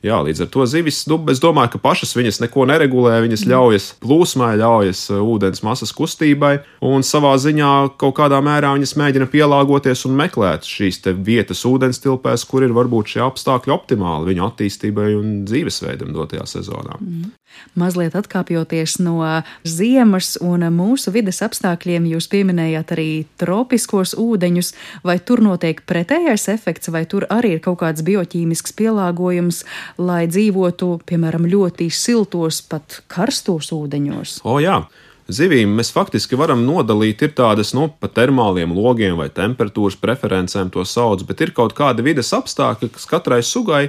[0.02, 3.84] Jā, līdz ar to zivis, nu, es domāju, ka pašas viņas neko neregulē, viņas ļaujas
[4.02, 7.70] plūsmai, ļaujas uh, ūdens masas kustībai, un savā ziņā
[8.02, 13.14] kaut kādā mērā viņas mēģina pielāgoties un meklēt šīs vietas ūdens tilpēs, kur ir varbūt
[13.14, 16.98] šie apstākļi optimāli viņu attīstībai un dzīvesveidam dotajā sezonā.
[16.98, 17.30] Mm.
[17.78, 19.20] Mazliet atkāpjoties no
[19.68, 23.08] ziemas un mūsu vides apstākļiem, jūs pieminējāt arī
[23.40, 24.72] tropiskos ūdeņus,
[25.06, 29.62] vai tur notiek pretējais efekts, vai tur arī ir kaut kāds bioķīmisks pielāgojums,
[29.98, 34.40] lai dzīvotu, piemēram, ļoti siltos, pat karstos ūdeņos?
[34.44, 34.82] O, jā.
[35.32, 40.82] Zivīm mēs faktiski varam nodalīt, ir tādas, nu, pa termāliem logiem vai temperatūras preferencēm to
[40.84, 43.84] sauc, bet ir kaut kādi vides apstākļi, kas katrai sugai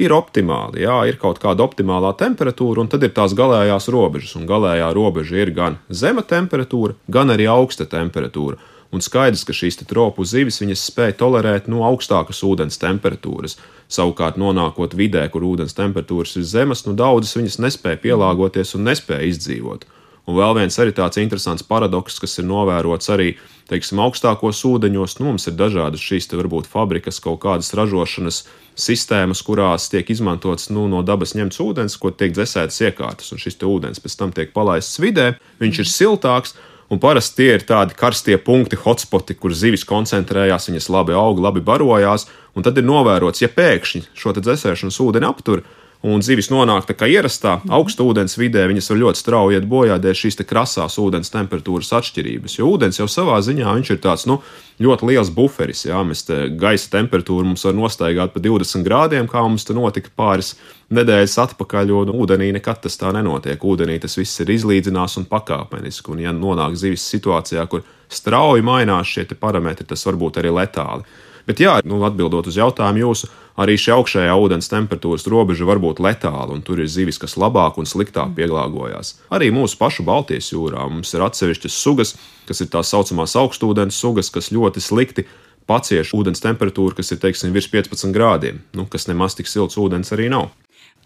[0.00, 0.82] ir optimāli.
[0.86, 4.34] Jā, ir kaut kāda optimālā temperatūra, un tad ir tās galējās robežas.
[4.38, 8.58] Un galējā robeža ir gan zema temperatūra, gan arī augsta temperatūra.
[8.88, 13.58] Un skaidrs, ka šīs tropu zivis spēj tolerēt no augstākas ūdens temperatūras.
[13.88, 19.28] Savukārt, nonākot vidē, kur ūdens temperatūras ir zemas, nu daudzas viņas nespēja pielāgoties un nespēja
[19.28, 19.84] izdzīvot.
[20.28, 23.30] Un vēl viens arī tāds interesants paradoks, kas ir novērots arī
[23.68, 25.16] teiksim, augstākos ūdeņos.
[25.20, 28.42] Nu, mums ir dažādas šīs te varbūt fabrikas, kaut kādas ražošanas
[28.78, 33.56] sistēmas, kurās tiek izmantots nu, no dabas ņemts ūdens, ko tiek dzēsētas iekārtas, un šis
[33.64, 35.30] ūdens pēc tam tiek palaists vidē,
[35.64, 36.56] viņš ir siltāks.
[36.88, 41.60] Un parasti tie ir tādi karstie punkti, hotspoti, kur zivis koncentrējās, viņas labi aug, labi
[41.64, 42.24] barojās.
[42.56, 45.62] Un tad ir novērots, ja pēkšņi šo dzēsēšanas ūdeni aptur,
[46.06, 49.96] un zivis nonāk tā kā ierastā augsta ūdens vidē, viņas var ļoti strauji iet bojā
[49.98, 52.58] dēļ šīs krasās ūdens temperatūras atšķirības.
[52.60, 54.38] Jo ūdens jau savā ziņā ir tāds nu,
[54.78, 55.84] ļoti liels buferis.
[55.88, 60.12] Jā, mēs te gaisa temperatūru mums var nostaigāt pa 20 grādiem, kā mums te notika
[60.14, 60.54] pāris
[60.94, 63.58] nedēļas atpakaļ, un ūdenī nekad tas tā nenotiek.
[63.58, 69.10] Ūdenī tas viss ir izlīdzinās un pakāpeniski, un ja nonāk zivis situācijā, kur strauji mainās
[69.10, 71.26] šie parametri, tas var būt arī letāli.
[71.48, 76.02] Bet, jā, nu, atbildot uz jautājumu jūsu, arī šī augšējā ūdens temperatūras robeža var būt
[76.04, 79.14] letāla, un tur ir zivis, kas labāk un sliktāk pielāgojas.
[79.32, 82.12] Arī mūsu pašu Baltijas jūrā mums ir atsevišķas sugas,
[82.44, 85.24] kas ir tā saucamās augstūdens sugas, kas ļoti slikti
[85.68, 90.12] pacieš ūdens temperatūru, kas ir teiksim, virs 15 grādiem, nu, kas nemaz tik silts ūdens
[90.12, 90.50] arī nav.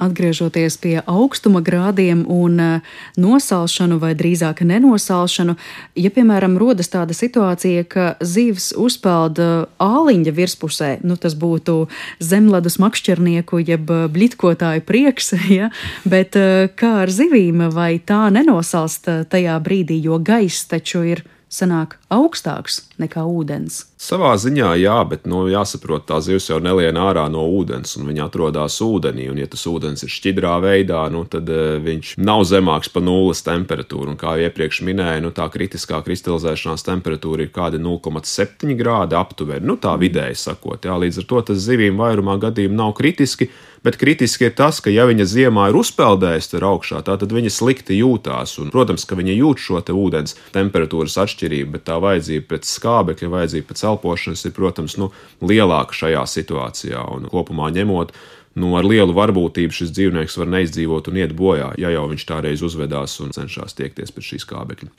[0.03, 5.57] Atgriežoties pie augstuma grādiem un eh, nosalšanu, vai drīzāk nenosalšanu,
[5.99, 9.41] ja, piemēram, rodas tāda situācija, ka zivs uzpeld
[9.83, 11.87] āliņa virspusē, nu, tas būtu
[12.23, 15.71] zemledus makšķernieku jeb blitkotāju prieks, ja,
[16.05, 16.39] bet
[16.79, 23.25] kā ar zivīm, vai tā nenosalst tajā brīdī, jo gaiss taču ir sanāk augstāks nekā
[23.29, 23.83] ūdens.
[24.03, 28.27] Savā ziņā jā, bet nu, jāsaprot, tā zivs jau nelien ārā no ūdens, un viņa
[28.27, 29.29] atrodas ūdenī.
[29.31, 33.45] Un, ja tas ūdens ir šķidrā veidā, nu, tad uh, viņš nav zemāks par nulles
[33.47, 34.15] temperatūru.
[34.15, 39.67] Un, kā jau iepriekš minēju, nu, tā kritiskā kristalizēšanās temperatūra ir kāda 0,7 grādi aptuveni.
[39.69, 43.51] Nu, tā vidēji sakot, jā, līdz ar to tas zivīm vairumā gadījumu nav kritiski.
[43.83, 47.99] Bet kritiski ir tas, ka, ja viņa ziemā ir uzpeldējusi tur augšā, tad viņa slikti
[47.99, 48.55] jūtās.
[48.63, 53.71] Un, protams, ka viņa jūt šo ūdens temperatūras atšķirību, bet tā vajadzība pēc skābekļa, vajadzība
[53.73, 57.03] pēc elpošanas ir, protams, nu, lielāka šajā situācijā.
[57.17, 58.13] Un kopumā ņemot,
[58.61, 62.43] nu, ar lielu varbūtību šis dzīvnieks var neizdzīvot un iet bojā, ja jau viņš tā
[62.45, 64.93] reiz uzvedās un cenšas tiekties pēc šīs skābekļa.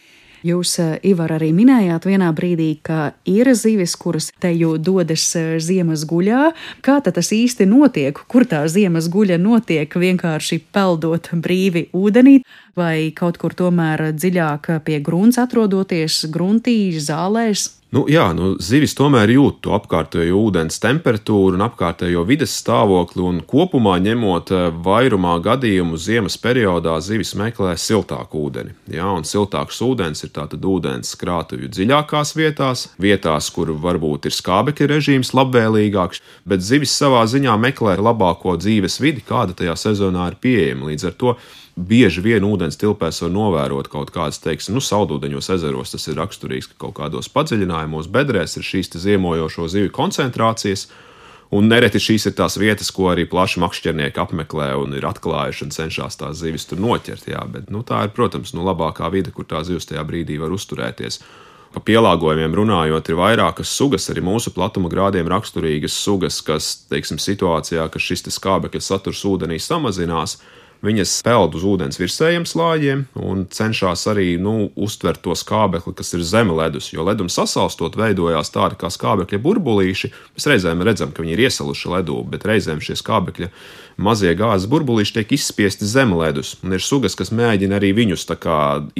[0.43, 5.55] Jūs, eh, Ivar, arī minējāt vienā brīdī, ka ir zivis, kuras te jau dodas eh,
[5.63, 6.51] ziemas guļā.
[6.83, 8.11] Kā tas īsti notiek?
[8.27, 9.87] Kur tā ziemas guļa notiek?
[9.87, 12.41] Vienkārši peldot brīvi ūdenī,
[12.79, 17.69] vai kaut kur tomēr dziļāk pie grunts atrodoties, gruntī, zālēs?
[17.93, 23.41] Nu, jā, nu, zivis tomēr jūt to apkārtējo ūdens temperatūru un apkārtējo vides stāvokli, un
[23.45, 28.73] kopumā ņemot eh, vairumā gadījumu ziemas periodā zivis meklē siltāku ūdeni.
[28.95, 34.89] Jā, un siltāks ūdens ir tātad ūdens krātuvi dziļākās vietās, vietās, kur varbūt ir skābekļa
[34.95, 40.89] režīms labvēlīgāks, bet zivis savā ziņā meklē labāko dzīves vidi, kāda tajā sezonā ir pieejama.
[40.89, 41.37] Līdz ar to
[41.75, 45.93] bieži vien ūdens tilpēs var novērot kaut kādas, teiksim, nu, saldūdeņos ezeros.
[45.93, 50.87] Tas ir raksturīgs, ka kaut kādos padziļinājumos, bedrēs ir šīs ziemojošo zivju koncentrācijas.
[51.53, 55.73] Un nereti šīs ir tās vietas, ko arī plaši makšķernieki apmeklē un ir atklājuši un
[55.75, 57.27] cenšas tās zivis tur noķert.
[57.29, 60.53] Jā, bet nu, tā ir, protams, nu, labākā vide, kur tā zivs tajā brīdī var
[60.55, 61.19] uzturēties.
[61.73, 67.85] Pa pielāgojumiem runājot, ir vairākas sugas, arī mūsu platuma grādiem raksturīgas sugas, kas, teiksim, situācijā,
[67.89, 70.37] ka šis skābekļa saturs ūdenī samazinās,
[70.83, 76.25] Viņas peld uz ūdens virsējiem slāņiem un cenšas arī nu, uztvert to skābekli, kas ir
[76.27, 76.89] zem ledus.
[76.91, 80.11] Jo ledum sasalstot, veidojās tādi kā skābekļa burbulīši.
[80.35, 83.47] Mēs reizēm redzam, ka viņi ir iesaluši ledū, bet reizēm šie skābekļa
[83.97, 86.55] mazie gāzes burbulīši tiek izspiesti zem ledus.
[86.63, 88.25] Un ir sugas, kas mēģina arī viņus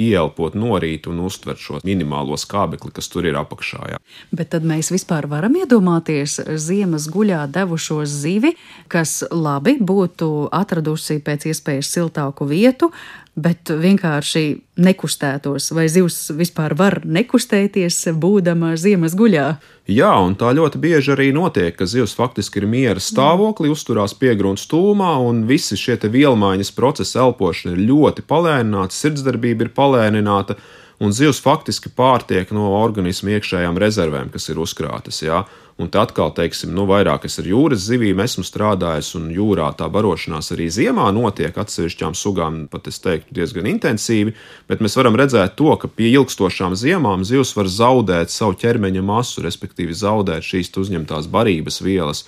[0.00, 3.82] ieelpot, norīt un uztvert šo minimālo skābekli, kas tur ir apakšā.
[3.94, 4.00] Jā.
[4.32, 8.54] Bet tad mēs vispār varam iedomāties ziemas guļā devušo zivi,
[8.88, 12.92] kas labi būtu atradusi pēc iespējas siltāku vietu,
[13.34, 14.44] bet vienkārši
[14.78, 19.46] nekustētos, vai zivs vispār var nekustēties, būdama ziemas guļā.
[19.90, 24.68] Jā, un tā ļoti bieži arī notiek, ka zivs faktiski ir miera stāvoklī, uzturās piegrunts
[24.70, 30.56] tūmā, un visi šie vielmaiņas procesi, elpošana ir ļoti palēnināta, sirdsdarbība ir palēnināta,
[31.02, 35.22] un zivs faktiski pārtiek no organisma iekšējām rezervēm, kas ir uzkrātas.
[35.24, 35.44] Jā.
[35.74, 39.88] Un tad atkal, teiksim, nu, vairāk es ar jūras zivīm esmu strādājis, un jūrā tā
[39.90, 44.36] barošanās arī ziemā notiek atsevišķām sugām, pat es teiktu, diezgan intensīvi.
[44.70, 49.42] Bet mēs varam redzēt to, ka pie ilgstošām ziemām zivs var zaudēt savu ķermeņa masu,
[49.42, 52.22] respektīvi zaudēt šīs uzņemtās barības vielas.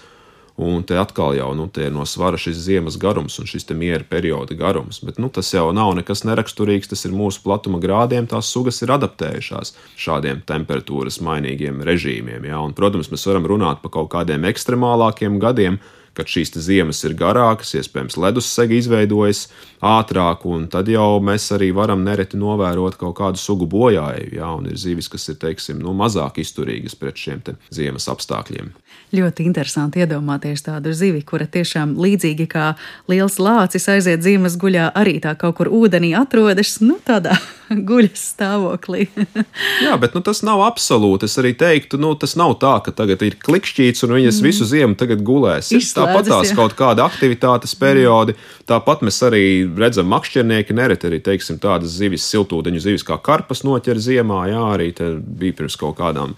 [0.56, 4.56] Un te atkal jau nu, ir no svara šis ziemas garums un šis miera perioda
[4.56, 5.02] garums.
[5.04, 6.88] Bet nu, tas jau nav nekas neraksturīgs.
[6.88, 8.24] Tas ir mūsu platuma grādiem.
[8.30, 12.48] Tās sugas ir adaptējušās šādiem temperatūras mainīgiem režīmiem.
[12.48, 12.62] Ja?
[12.64, 15.76] Un, protams, mēs varam runāt par kaut kādiem ekstremālākiem gadiem,
[16.16, 19.46] kad šīs ziemas ir garākas, iespējams, ledussega izveidojas
[19.84, 24.32] ātrāk, un tad jau mēs arī varam nereti novērot kaut kādu sugu bojāju.
[24.38, 28.72] Jā, un ir zivis, kas ir teiksim, nu, mazāk izturīgas pret šiem ziemas apstākļiem.
[29.14, 32.72] Ļoti interesanti iedomāties tādu zivi, kura tiešām līdzīgi kā
[33.06, 37.36] liels lācis aiziet ziemas guļā, arī tā kaut kur ūdenī atrodas, nu, tādā
[37.88, 39.06] guļas stāvoklī.
[39.86, 41.30] Jā, bet nu, tas nav absolūti.
[41.30, 44.50] Es arī teiktu, nu, tas nav tā, ka tagad ir klikšķīts un viņas mm.
[44.50, 45.70] visu ziemu tagad gulēs.
[45.94, 46.58] Tāpat tās jā.
[46.58, 48.34] kaut kāda aktivitātes periodi.
[48.66, 49.46] Tāpat mēs arī
[49.78, 54.48] redzam, makšķernieki nereti arī teiksim, tādas zivis, siltūdeņu zivis kā karpas noķer ziemā.
[54.50, 54.90] Jā, arī
[55.22, 56.34] bija pirms kaut kādām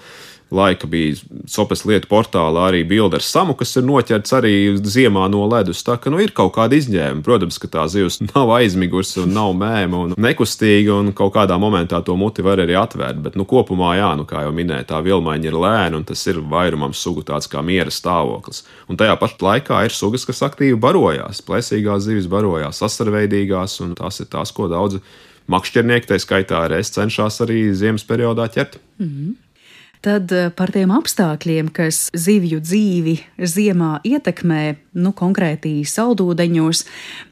[0.50, 1.16] laika bija
[1.48, 5.82] Sopes lietu portālā arī bilde ar samu, kas ir noķerts arī ziemā no ledus.
[5.84, 7.24] Tā ka nu, ir kaut kāda izņēmuma.
[7.24, 12.00] Protams, ka tā zivs nav aizmigusi un nav mēma un nekustīga, un kaut kādā momentā
[12.04, 13.20] to muti var arī atvērt.
[13.24, 16.40] Bet nu, kopumā, jā, nu, kā jau minēju, tā vilmaiņa ir lēna, un tas ir
[16.40, 18.64] vairumam sugu tāds kā miera stāvoklis.
[18.88, 24.22] Un tajā pašā laikā ir sugas, kas aktīvi barojās, plēsīgās zivis barojās, asarveidīgās, un tās
[24.24, 25.02] ir tās, ko daudzi
[25.48, 28.78] makšķernieki, tā skaitā arī es, cenšas arī ziemas periodā ķert.
[29.00, 29.37] Mm -hmm.
[30.04, 34.62] Tad eh, par tiem apstākļiem, kas zivju dzīvi ziemā ietekmē,
[35.02, 36.84] nu, konkrēti saldūdeņos,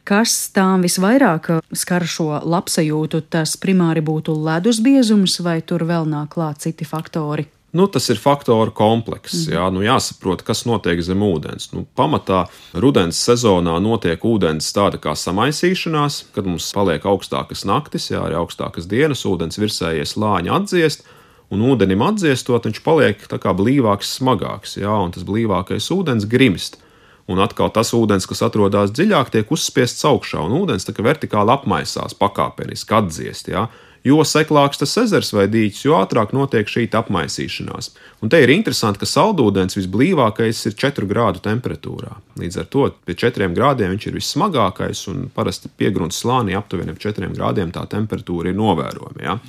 [0.07, 6.35] kas tām visvairāk skar šo labsajūtu, tas primāri būtu ledus biezums, vai tur vēl nāk
[6.35, 7.47] klāt citi faktori?
[7.77, 9.43] Nu, tas ir faktoru komplekss.
[9.45, 9.53] Mm.
[9.53, 11.69] Jā, nu, jāsaprot, kas notiek zem ūdens.
[11.75, 18.23] Nu, pamatā rudens sezonā notiek ūdens tāda kā samaisīšanās, kad mums paliek augstākas naktis, jā,
[18.23, 21.05] arī augstākas dienas, ūdens virsējie slāņi atdziest.
[21.55, 26.81] Un ūdenim atdziestot, viņš paliek tā kā blīvāks, smagāks, jā, un tas blīvākais ūdens grimst.
[27.31, 31.55] Un atkal tas ūdens, kas atrodas dziļāk, tiek uzspiests augšā, un ūdens tā kā vertikāli
[31.55, 33.51] apmaisās, pakāpeniski atdziest.
[33.51, 33.67] Jā.
[34.07, 37.89] Jo seklāks tas ezers vai dīķis, jo ātrāk notiek šī apmaisīšanās.
[38.23, 42.13] Un te ir interesanti, ka saldūdens visblīvākais ir 4 grādu temperatūrā.
[42.39, 47.03] Līdz ar to pie 4 grādiem viņš ir vissmagākais, un parasti piegrunts slānī aptuveni ap
[47.03, 49.27] 4 grādiem tā temperatūra ir novērojama.
[49.27, 49.41] Ja?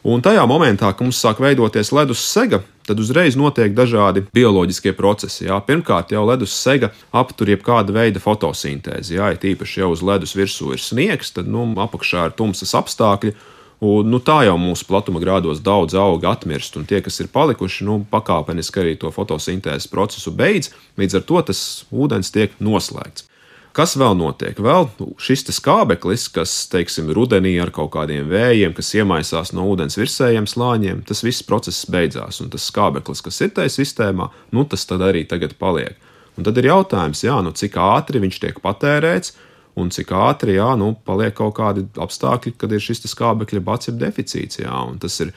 [0.00, 5.44] Un tajā momentā, kad mums sāk veidoties ledus sega, tad uzreiz notiek dažādi bioloģiskie procesi.
[5.44, 5.58] Jā.
[5.66, 9.18] Pirmkārt, jau ledus sega aptur jebkāda veida fotosintēzi.
[9.18, 13.34] Jā, ja tīpaši jau uz ledus virsū ir sniegs, tad nu, apakšā ir tumsas apstākļi.
[13.80, 17.84] Un, nu, tā jau mūsu platuma grādos daudz auga atmirst, un tie, kas ir palikuši,
[17.88, 20.72] nu, pakāpeniski arī to fotosintēzes procesu beidz.
[21.00, 23.28] Līdz ar to tas ūdens tiek noslēgts.
[23.76, 24.58] Kas vēl notiek?
[24.58, 24.88] Vēl
[25.22, 31.04] šis skābeklis, kas, teiksim, rudenī ar kaut kādiem vējiem, kas iemaisās no ūdens virsējiem slāņiem,
[31.06, 32.40] tas viss process beidzās.
[32.42, 35.94] Un tas skābeklis, kas ir tajā sistēmā, nu, tas tad arī tagad paliek.
[36.34, 39.36] Un tad ir jautājums, jā, nu, cik ātri viņš tiek patērēts,
[39.78, 43.98] un cik ātri jā, nu, paliek kaut kādi apstākļi, kad ir šis skābekļa bats, ir
[44.02, 44.64] deficīts.
[44.64, 45.30] Jā, tas ir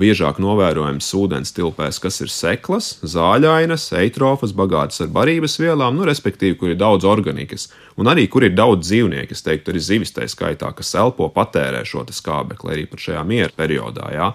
[0.00, 6.56] biežāk novērojams ūdens tilpēs, kas ir seklas, zāļainas, eitrofas, bagātas ar barības vielām, nu, respektīvi,
[6.60, 7.68] kur ir daudz organikas,
[8.00, 11.84] un arī kur ir daudz dzīvnieku, es teiktu, arī zivis tā skaitā, kas elpo patērē
[11.86, 14.10] šo skābekli arī pat šajā miera periodā.
[14.14, 14.32] Jā.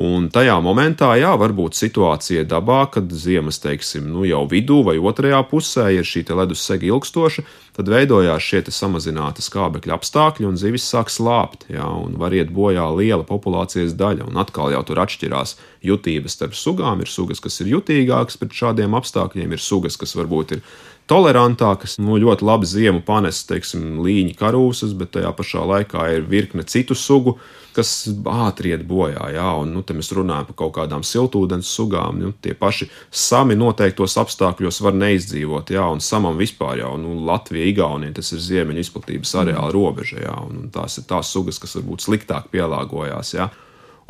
[0.00, 5.42] Un tajā momentā, jā, varbūt situācija dabā, kad ziemas, teiksim, nu, jau vidū vai otrajā
[5.50, 7.44] pusē ir šī ledus sega ilgstoša,
[7.76, 12.86] tad veidojās šie samazināti skābekļa apstākļi un zivis sāk slāpt, jā, un var iet bojā
[12.96, 14.30] liela populācijas daļa.
[14.30, 17.04] Un atkal jau tur atšķirās jutības starp sugām.
[17.04, 20.64] Ir sugas, kas ir jutīgākas pret šādiem apstākļiem, ir sugas, kas varbūt ir
[21.10, 26.64] tolerantākas, nu, ļoti labi ziemu panes, teiksim, līņa karūsas, bet tajā pašā laikā ir virkne
[26.68, 27.38] citu sugu,
[27.74, 29.30] kas ātri iet bojā.
[29.34, 32.18] Jā, un, nu, te mēs runājam par kaut kādām siltūdens sugām.
[32.20, 37.70] Nu, tie paši sami noteiktos apstākļos var neizdzīvot, jā, un samam vispār jau nu, Latvija,
[37.70, 41.78] Igaunija, tas ir ziemeļu izplatības areāla robeža, jā, un, un tās ir tās sugas, kas
[41.78, 43.34] varbūt sliktāk pielāgojās.
[43.38, 43.50] Jā.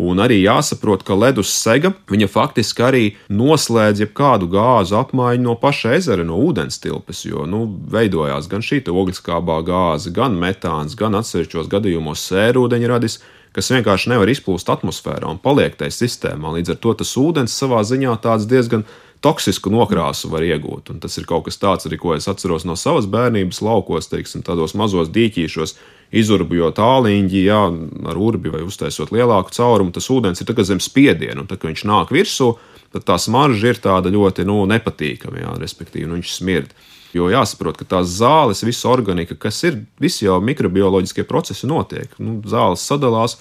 [0.00, 5.92] Un arī jāsaprot, ka ledus sega viņa faktiski arī noslēdz jebkādu gāzu apmaiņu no paša
[5.98, 11.68] ezera, no ūdens tilpes, jo nu, veidojās gan šī ogliskābā gāze, gan metāns, gan atsevišķos
[11.72, 13.18] gadījumos sērūdeņradis,
[13.52, 16.54] kas vienkārši nevar izplūst atmosfērā un paliek tajā sistēmā.
[16.56, 18.86] Līdz ar to tas ūdens savā ziņā tāds diezgan
[19.20, 20.94] toksisku nokrāsu var iegūt.
[20.94, 24.46] Un tas ir kaut kas tāds, arī, ko es atceros no savas bērnības laukos, teiksim,
[24.46, 25.76] tādos mazos dīķīšos
[26.10, 27.60] izurbjot tāliņģi, jā,
[28.10, 31.84] ar urbi vai uztaisot lielāku caurumu, tas ūdens ir zem spiediena, un tad, kad viņš
[31.86, 32.54] nāk virsū,
[32.94, 36.74] tad tā smarža ir tāda ļoti nu, nepatīkama, jā, respektīvi, nu, viņš smird.
[37.14, 42.12] Jo jāsaprot, ka tās zāles, visa organika, kas ir, visi jau mikrobioloģiskie procesi notiek.
[42.22, 43.40] Nu, zāles sadalās,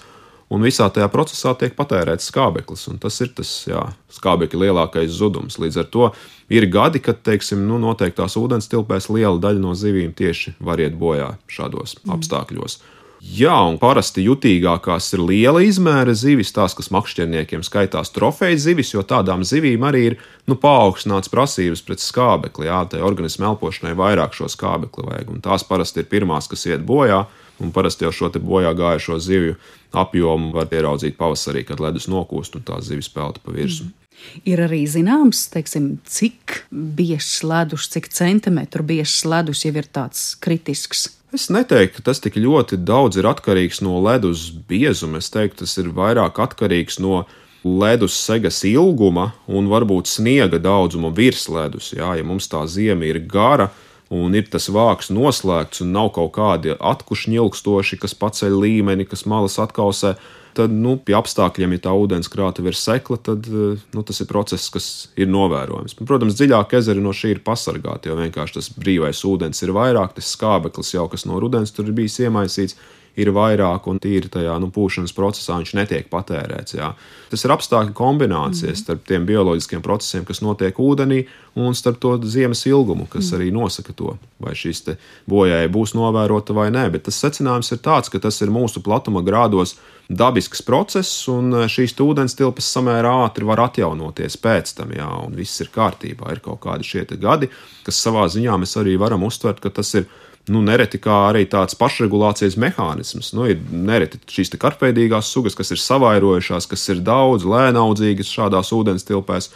[0.50, 2.88] un visā tajā procesā tiek patērēts skābeklis.
[3.02, 5.60] Tas ir tas jā, skābekļa lielākais zudums.
[5.62, 6.12] Līdz ar to
[6.52, 10.98] ir gadi, kad teiksim, nu, noteiktās ūdens tilpēs liela daļa no zivīm tieši var iet
[10.98, 12.16] bojā šādos mm.
[12.16, 12.80] apstākļos.
[13.20, 19.04] Jā, un parasti jutīgākās ir liela izmēra zivis, tās, kas makšķerniekiem skaitās trofeja zivis, jo
[19.04, 20.16] tādām zivīm arī ir
[20.48, 22.70] nu, paaugstināts prasības pret skābekli.
[22.70, 26.86] Jā, tai organismu elpošanai vairāk šo skābekli vajag, un tās parasti ir pirmās, kas iet
[26.88, 27.26] bojā.
[27.60, 29.56] Un parasti jau šo bojā gājušo zivju
[29.92, 33.90] apjomu var ieraudzīt pavasarī, kad ledus nokūst un tā zivis pelta pa virsmu.
[33.90, 33.96] Mm.
[34.44, 41.08] Ir arī zināms, teiksim, cik biežs ledus, cik centimetru biežs ledus jau ir tāds kritisks.
[41.32, 45.20] Es neteiktu, ka tas tik ļoti daudz ir atkarīgs no ledus biezuma.
[45.22, 47.22] Es teiktu, tas ir vairāk atkarīgs no
[47.62, 51.92] ledus segas ilguma un varbūt sniega daudzuma virs ledus.
[51.94, 53.68] Jā, ja mums tā zima ir gara,
[54.10, 59.26] un ir tas vāks noslēgts, un nav kaut kādi atkušņi ilgstoši, kas paceļ līmeni, kas
[59.30, 60.16] malas atkausē,
[60.58, 64.88] tad, nu, pie apstākļiem, ja tā ūdenskrāta ir sekla, tad nu, tas ir process, kas
[65.14, 65.94] ir novērojams.
[66.02, 70.32] Protams, dziļāk ezeri no šī ir pasargāti, jo vienkārši tas brīvais ūdens ir vairāk, tas
[70.34, 72.78] skābeklis jau kas no rudens tur ir bijis iemaisīts.
[73.18, 76.76] Ir vairāk, un tīri tajā nu, pūšanas procesā viņš netiek patērēts.
[76.78, 76.92] Jā.
[77.30, 78.78] Tas ir apstākļu kombinācija mm.
[78.78, 81.24] starp tiem bioloģiskiem procesiem, kas notiek ūdenī,
[81.58, 83.38] un starp to ziemas ilgumu, kas mm.
[83.38, 84.84] arī nosaka to, vai šīs
[85.30, 86.88] bojājai būs novērota vai nē.
[86.94, 89.76] Bet tas secinājums ir tāds, ka tas ir mūsu platuma grādos
[90.10, 95.62] dabisks process, un šīs ūdens tilpas samērā ātri var atjaunoties pēc tam, jā, un viss
[95.62, 96.32] ir kārtībā.
[96.34, 97.50] Ir kaut kādi šie gadi,
[97.86, 100.08] kas savā ziņā mēs arī varam uztvert, ka tas ir
[100.50, 103.32] nu, nereti kā arī tāds pašregulācijas mehānisms.
[103.36, 109.06] Nu, ir nereti šīs karpveidīgās sugas, kas ir savairojušās, kas ir daudz lēnaudzīgas šādās ūdens
[109.08, 109.50] tilpēs.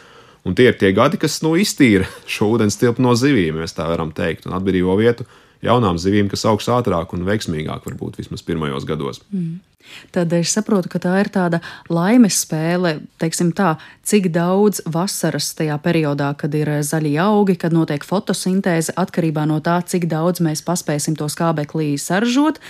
[0.45, 3.89] Un tie ir tie gadi, kas nu, iztīra šo ūdens tilpu no zivīm, mēs tā
[3.91, 5.29] varam teikt, un atbrīvo vietu
[5.65, 9.25] jaunām zivīm, kas augs ātrāk un veiksmīgāk, varbūt vismaz pirmajos gados.
[9.33, 9.74] Mm
[10.15, 11.61] tad es saprotu, ka tā ir tāda
[11.93, 13.75] laimes spēle, teiksim tā,
[14.07, 19.81] cik daudz vasaras tajā periodā, kad ir zaļi augi, kad notiek fotosintēze, atkarībā no tā,
[19.87, 22.61] cik daudz mēs paspēsim to skābeklī saražot,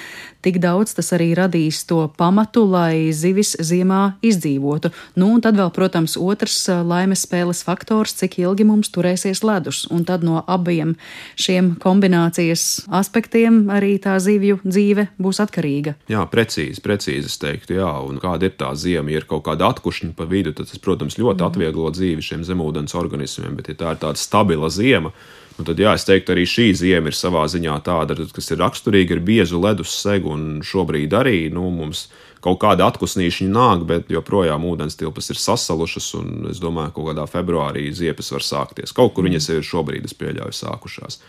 [0.45, 4.93] tik daudz tas arī radīs to pamatu, lai zivis ziemā izdzīvotu.
[5.19, 10.05] Nu, un tad vēl, protams, otrs laimes spēles faktors, cik ilgi mums turēsies ledus, un
[10.09, 10.95] tad no abiem
[11.41, 15.97] šiem kombinācijas aspektiem arī tā zivju dzīve būs atkarīga.
[16.13, 19.11] Jā, precīzi, precīzi precīzi es teiktu, jā, un kāda ir tā zima.
[19.11, 21.49] Ja ir kaut kāda atkušņa pa vidu, tad tas, protams, ļoti mm.
[21.49, 25.13] atvieglo dzīvi šiem zemūdens organismiem, bet ja tā ir tāda stabila zima,
[25.55, 29.15] Nu, tad, jā, es teiktu, arī šī zima ir savā ziņā tāda, kas ir raksturīga
[29.15, 32.09] ar biezu ledus segu, un šobrīd arī nu, mums
[32.43, 37.07] kaut kāda atkusnīšana nāk, bet joprojām ūdens tilpas ir sasalušas, un es domāju, ka kaut
[37.13, 38.91] kādā februārī ziepes var sākties.
[38.99, 41.23] Kaut kur viņas ir šobrīd, es pieļauju, sākušās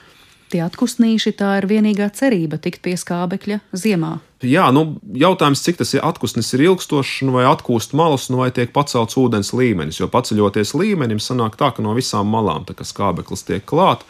[0.53, 4.17] tie atkusnīši, tā ir vienīgā cerība tikt pie skābekļa ziemā.
[4.45, 8.51] Jā, nu, jautājums, cik tas ir atpūsnis, ir ilgstošs, nu, vai atkūst malus, nu, vai
[8.53, 10.01] tiek pacelts ūdens līmenis.
[10.01, 14.05] Jo paceļoties līmenim, sanāk tā, ka no visām malām skābeklis tiek klāts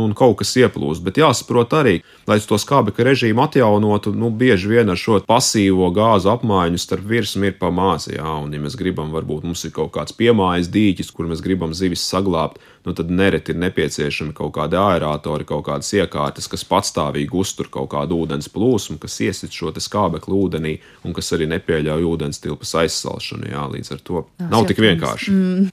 [0.00, 1.04] un kaut kas ieplūst.
[1.04, 1.94] Bet jāsaprot arī,
[2.28, 7.50] lai to skābekļa režīmu atjaunotu, nu, bieži vien ar šo pasīvo gāzu apmaiņu starp virsmu
[7.50, 8.16] ir pamāzi.
[8.18, 11.74] Jā, un, ja mēs gribam, varbūt mums ir kaut kāds piemājas dīķis, kur mēs gribam
[11.76, 17.32] zivis saglabāt, nu, tad nereti ir nepieciešami kaut kādi aeratori, kaut kādas iekārtas, kas patstāvīgi
[17.40, 20.74] uztur kaut kādu ūdens plūsmu, kas iesit šo skābekli ūdenī
[21.04, 23.48] un kas arī nepieļauj ūdens tilpas aizsalšanu.
[23.52, 25.32] Jā, līdz ar to nav tik vienkārši.
[25.34, 25.70] Mm.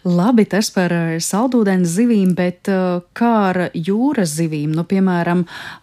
[0.00, 4.72] Labi, tas par eh, saldūdens zivīm, bet eh, kā ar jūras zivīm?
[4.72, 5.42] Nu, piemēram,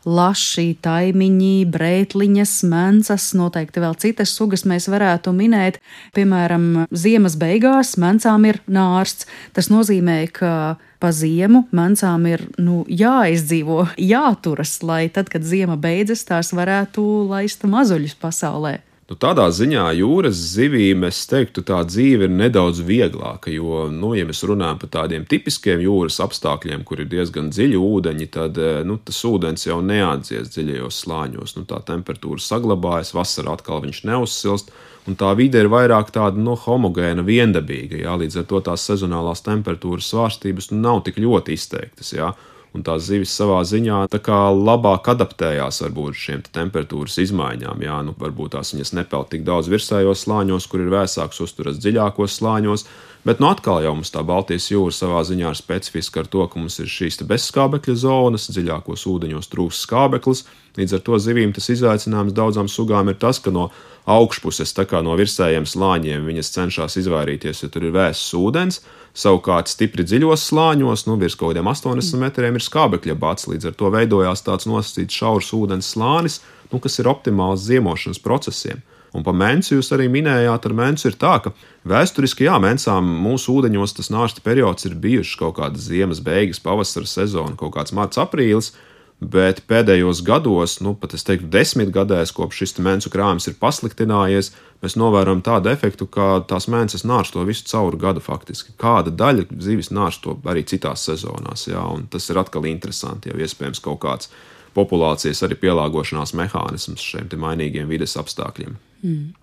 [0.09, 5.77] laši, taimiņi, brētliņas, mencas, noteikti vēl citas sugas mēs varētu minēt.
[6.17, 9.29] Piemēram, ziemas beigās mencām ir nārsts.
[9.53, 16.25] Tas nozīmē, ka pa ziemu mencām ir nu, jāizdzīvo, jāturas, lai tad, kad ziema beidzas,
[16.25, 18.79] tās varētu laist mazuļus pasaulē.
[19.07, 23.47] Nu, tādā ziņā jūras zivīm es teiktu, tā dzīve ir nedaudz vieglāka.
[23.53, 28.27] Jo, nu, ja mēs runājam par tādiem tipiskiem jūras apstākļiem, kur ir diezgan dziļi ūdeņi,
[28.33, 31.55] tad eh, nu, tas ūdens jau neatdzies dziļajos slāņos.
[31.55, 34.75] Nu, tā temperatūra saglabājas, vasarā atkal viņš neuzsilst.
[35.07, 38.03] Un tā vide ir vairāk tāda nu, homogēna, viendabīga.
[38.03, 42.11] Jā, līdz ar to tās sezonālās temperatūras svārstības nu, nav tik ļoti izteiktas.
[42.11, 42.33] Jā
[42.77, 44.05] un tās zivis savā ziņā
[44.53, 47.83] labāk adaptējās varbūt šiem te temperatūras izmaiņām.
[47.83, 52.39] Jā, nu, varbūt tās viņas nepeld tik daudz virsējos slāņos, kur ir vēsāks, uzturas dziļākos
[52.39, 52.87] slāņos.
[53.27, 56.61] Bet nu, atkal jau mums tā Baltijas jūra savā ziņā ir specifiska ar to, ka
[56.61, 60.45] mums ir šīs bezskābekļa zonas, dziļākos ūdeņos trūks skābeklis.
[60.77, 63.67] Līdz ar to zivīm tas izaicinājums daudzām sugām ir tas, ka no
[64.07, 68.79] augšpuses, tā kā no virsējiem slāņiem, viņas cenšas izvairīties, jo tur ir vēss ūdens.
[69.17, 73.47] Savukārt, stipri dziļos slāņos, nu, virs kaut kādiem 80 metriem, ir skābekļa bats.
[73.49, 76.37] Līdz ar to veidojās tāds nosacīts šaurs ūdens slānis,
[76.69, 78.83] nu, kas ir optimāls ziemošanas procesiem.
[79.17, 81.53] Un par mēnesi jūs arī minējāt, ar mēnesi ir tā, ka
[81.89, 87.09] vēsturiski, jā, mēnesām mūsu ūdeņos tas nārsta periods ir bijušas kaut kādas ziemas beigas, pavasara
[87.09, 88.75] sezona, kaut kāds marts, aprīlis.
[89.17, 94.51] Bet pēdējos gados, nu pat es teiktu, desmit gadēs, kopš šis mēnesu krājums ir pasliktinājies,
[94.85, 98.75] mēs novērojam tādu efektu, ka tās mēnesis nārs to visu cauru gadu faktiski.
[98.77, 103.41] Kāda daļa zivis nārs to arī citās sezonās, jā, un tas ir atkal interesanti, jau
[103.41, 104.29] iespējams kaut kāds
[104.77, 108.77] populācijas arī pielāgošanās mehānisms šiem mainīgiem vides apstākļiem.
[109.01, 109.33] Mm.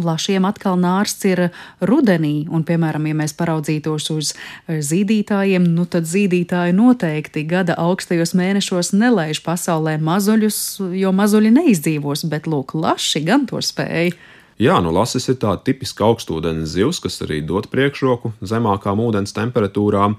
[0.00, 1.42] Lašiem atkal nārsts ir
[1.84, 8.34] rudenī, un, piemēram, ja mēs paraudzītos uz eh, zīdītājiem, nu tad zīdītāji noteikti gada augstajos
[8.38, 10.58] mēnešos nelaiž pasaulē mazuļus,
[10.98, 14.14] jo mazuļi neizdzīvos, bet lūk, laši gan to spēj.
[14.60, 20.18] Jā, nu lasis ir tāda tipiska augstūdens zivs, kas arī dod priekšroku zemākām ūdens temperatūrām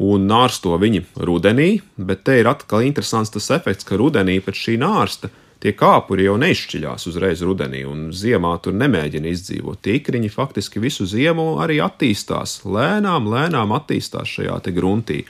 [0.00, 4.76] un nārsto viņi rudenī, bet te ir atkal interesants tas efekts, ka rudenī pēc šī
[4.80, 9.82] nārsta tie kāpuri jau neizšķiļās uzreiz rudenī, un ziemā tur nemēģina izdzīvot.
[9.84, 15.24] Tie ikriņi faktiski visu ziemu arī attīstās, lēnām, lēnām attīstās šajā gruntī.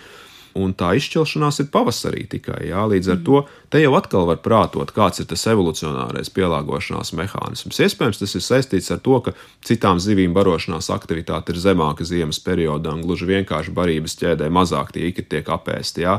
[0.59, 2.65] un tā izšķelšanās ir pavasarī tikai.
[2.71, 2.83] Jā.
[2.91, 7.79] Līdz ar to te jau atkal var prātot, kāds ir tas evolucionārais pielāgošanās mehānisms.
[7.87, 9.35] Iespējams, tas ir saistīts ar to, ka
[9.67, 15.11] citām zivīm barošanās aktivitāte ir zemāka ziemas periodā, un gluži vienkārši barības ķēdē mazāk tie
[15.11, 16.07] ikri tiek apēsti.
[16.07, 16.19] Jā.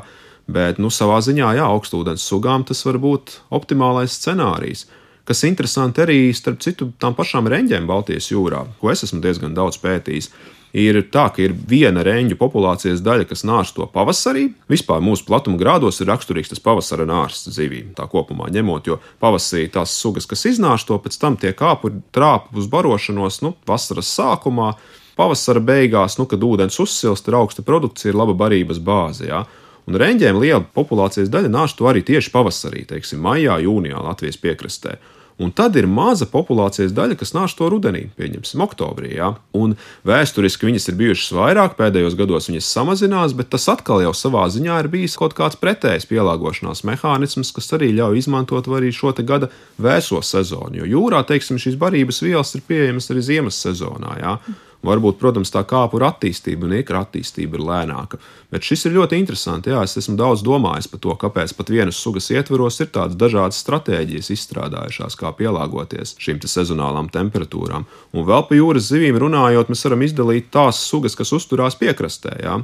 [0.52, 4.88] Bet, nu, savā ziņā, jā, augstūdens sugām tas var būt optimālais scenārijs.
[5.28, 9.78] Kas interesanti arī starp citu tām pašām reņģēm Baltijas jūrā, ko es esmu diezgan daudz
[9.80, 10.32] pētījis
[10.74, 14.48] ir tā, ka ir viena reņģu populācijas daļa, kas nārsto pavasarī.
[14.72, 19.68] Vispār mūsu platuma grādos ir raksturīgs tas pavasara nārsts zivīm, tā kopumā ņemot, jo pavasarī
[19.74, 24.74] tās sugas, kas iznārsto, pēc tam tiek kāpu trāpu uz barošanos nu, vasaras sākumā.
[25.20, 29.28] Pavasara beigās, nu, kad ūdens uzsilst, ir augsta produkcija, ir laba barības bāze.
[29.28, 29.44] Ja?
[29.90, 35.00] Un reņģiem liela populācijas daļa nāš to arī tieši pavasarī, teiksim, maijā, jūnijā Latvijas piekrastē.
[35.42, 39.16] Un tad ir maza populācijas daļa, kas nāks to rudenī, pieņemsim, oktobrī.
[39.16, 39.32] Ja?
[39.58, 39.74] Un
[40.06, 44.78] vēsturiski viņas ir bijušas vairāk, pēdējos gados viņas samazinās, bet tas atkal jau savā ziņā
[44.84, 49.50] ir bijis kaut kāds pretējs pielāgošanās mehānisms, kas arī ļauj izmantot arī šo gada
[49.82, 50.84] vēso sezonu.
[50.84, 54.18] Jo jūrā, teiksim, šīs barības vielas ir pieejamas arī ziemas sezonā.
[54.22, 54.38] Ja?
[54.82, 58.18] Varbūt, protams, tā kāpura attīstība un ikra attīstība ir lēnāka.
[58.50, 59.70] Bet šis ir ļoti interesanti.
[59.70, 63.62] Jā, es esmu daudz domājis par to, kāpēc pat vienas sugas ietvaros ir tādas dažādas
[63.62, 67.86] stratēģijas izstrādājušās, kā pielāgoties šīm sezonālām temperatūrām.
[68.18, 72.40] Un vēl par jūras zivīm runājot, mēs varam izdalīt tās sugas, kas uzturās piekrastē.
[72.42, 72.58] Jā.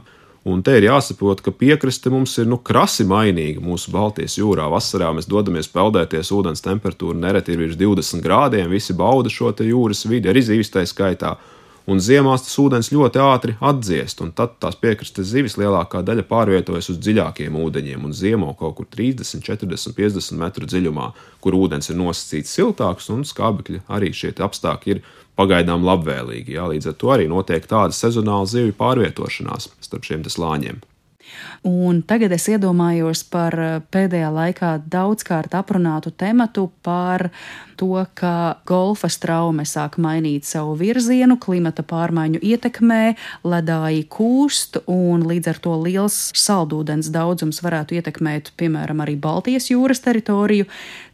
[0.48, 3.60] Un te ir jāsaprot, ka piekraste mums ir nu, krasi mainīga.
[3.62, 8.96] Mūsu Baltijas jūrā vasarā mēs dodamies peldēties, ūdens temperatūra nereti ir virs 20 grādiem, visi
[8.96, 11.36] bauda šo jūras vidi, arī zīves tā skaitā
[11.88, 16.92] un ziemās tas ūdens ļoti ātri atdziest, un tad tās piekrastes zivis lielākā daļa pārvietojas
[16.94, 21.12] uz dziļākiem ūdeņiem un ziemo kaut kur 30, 40, 50 metru dziļumā,
[21.44, 25.06] kur ūdens ir nosacīts siltāks un skābekļi arī šie apstākļi ir
[25.38, 26.58] pagaidām labvēlīgi.
[26.58, 30.82] Jā, līdz ar to arī notiek tāda sezonāla zivju pārvietošanās starp šiem slāņiem.
[31.68, 37.30] Un tagad es iedomājos par eh, pēdējā laikā daudzkārt aprunātu tematu par
[37.78, 43.02] to, ka golfa straume sāk mainīt savu virzienu, klimata pārmaiņu ietekmē,
[43.48, 50.04] ledāji kūst, un līdz ar to liels saldūdens daudzums varētu ietekmēt, piemēram, arī Baltijas jūras
[50.06, 50.68] teritoriju.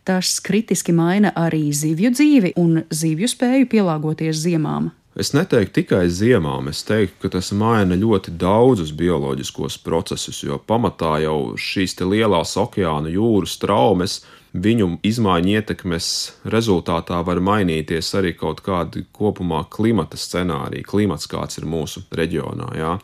[0.04, 4.92] Tas kritiski maina arī zivju dzīvi un zivju spēju pielāgoties ziemām.
[5.14, 11.20] Es neteiktu tikai ziemām, es teiktu, ka tas maina ļoti daudzus bioloģiskos procesus, jo pamatā
[11.22, 16.08] jau šīs lielās okeāna jūras traumas, viņu izmaiņu ietekmes
[16.50, 22.72] rezultātā var mainīties arī kaut kādi kopumā klimata scenāriji, klimats kāds ir mūsu reģionā.
[22.78, 22.98] Jā.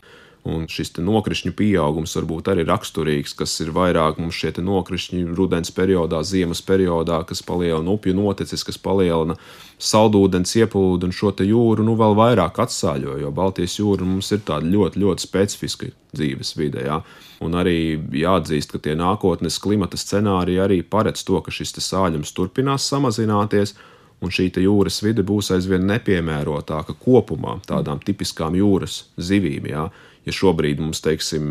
[0.47, 6.21] Un šis nokrišņu pieaugums varbūt arī raksturīgs, kas ir vairāk mums šie nokrišņi rudens periodā,
[6.23, 9.35] ziemas periodā, kas palielina upju notecis, kas palielina
[9.83, 14.67] saldūdens ieplūdu un šo jūru nu, vēl vairāk atsāļo, jo Baltijas jūra mums ir tāda
[14.71, 16.87] ļoti, ļoti specifiska dzīves vide.
[16.87, 17.01] Jā.
[17.43, 22.87] Un arī jāatzīst, ka tie nākotnes klimata scenāriji arī paredz to, ka šis sāļums turpinās
[22.87, 23.75] samazināties
[24.23, 29.67] un šī jūras vide būs aizvien nepiemērotāka kopumā tādām tipiskām jūras zivīm.
[29.67, 29.89] Jā
[30.27, 31.45] ja šobrīd mums, teiksim,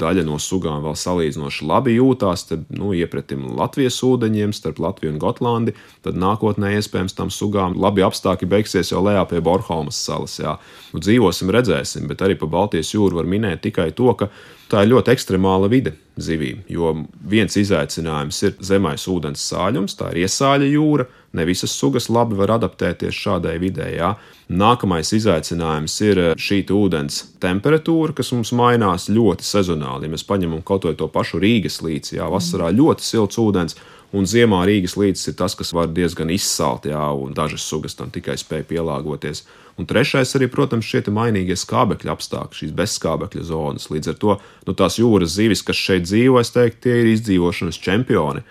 [0.00, 5.20] daļa no sugām vēl salīdzinoši labi jūtās, tad nu, iepratim Latvijas ūdeņiem, starp Latviju un
[5.22, 5.76] Gotlandi,
[6.06, 10.36] tad nākotnē iespējams tam sugām labi apstākļi beigsies jau lejā pie Bornholmas salas.
[10.42, 10.58] Jā.
[10.92, 14.30] Nu, dzīvosim, redzēsim, bet arī pa Baltijas jūru var minēt tikai to, ka
[14.70, 16.62] tā ir ļoti ekstremāla vide zivīm.
[16.72, 16.92] Jo
[17.28, 21.06] viens izaicinājums ir zemais ūdens sāļums, tā ir iesāļa jūra.
[21.36, 23.90] Ne visas sugas labi var adaptēties šādai vidē.
[23.92, 24.14] Jā.
[24.48, 30.06] Nākamais izaicinājums ir šī ūdens temperatūra, kas mums mainās ļoti sezonāli.
[30.06, 33.76] Ja mēs paņemam kaut to pašu Rīgas līci, jā, vasarā ļoti silts ūdens.
[34.16, 38.12] Un ziemā Rīgas līcis ir tas, kas var diezgan izsalt, jā, un dažas sugas tam
[38.14, 39.42] tikai spēj pielāgoties.
[39.76, 43.90] Un trešais arī, protams, šie mainīgie skābekļa apstākļi, šīs bezskābekļa zonas.
[43.92, 47.82] Līdz ar to nu, tās jūras zivis, kas šeit dzīvo, es teiktu, tie ir izdzīvošanas
[47.84, 48.44] čempioni.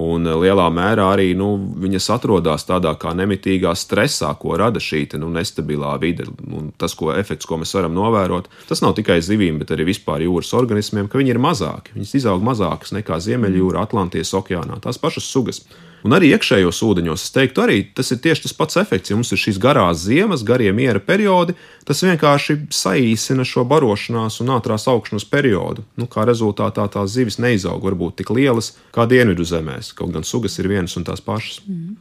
[0.00, 1.50] Un eh, lielā mērā arī nu,
[1.82, 6.24] viņas atrodas tādā kā nemitīgā stresā, ko rada šī nu, nestabilā vide.
[6.48, 10.24] Un tas, ko efekts, ko mēs varam novērot, tas nav tikai zivīm, bet arī vispār
[10.24, 11.98] jūras organismiem, ka viņi ir mazāki.
[11.98, 15.66] Viņas izaug mazākas nekā Ziemeļjūra, Atlantijas okeānā, tās pašas sugas.
[16.02, 19.12] Un arī iekšējos ūdeņos, es teiktu, arī tas ir tieši tas pats efekts.
[19.12, 21.54] Ja mums ir šīs garās ziemas, garie miera periodi,
[21.86, 25.86] tas vienkārši saīsina šo barošanās un ātrās augšanas periodu.
[26.00, 30.58] Nu, kā rezultātā tās zivis neizaug varbūt tik lielas kā dienvidu zemēs, kaut gan sugas
[30.58, 31.62] ir vienas un tās pašas.
[31.68, 31.94] Mm.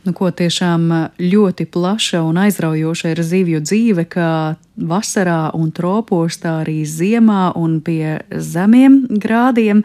[0.00, 0.86] Nu, ko tiešām
[1.20, 4.30] ļoti plaša un aizraujoša ir zivju dzīve, kā
[4.76, 9.84] vasarā un tropos, tā arī ziemā un pie zemiem grādiem.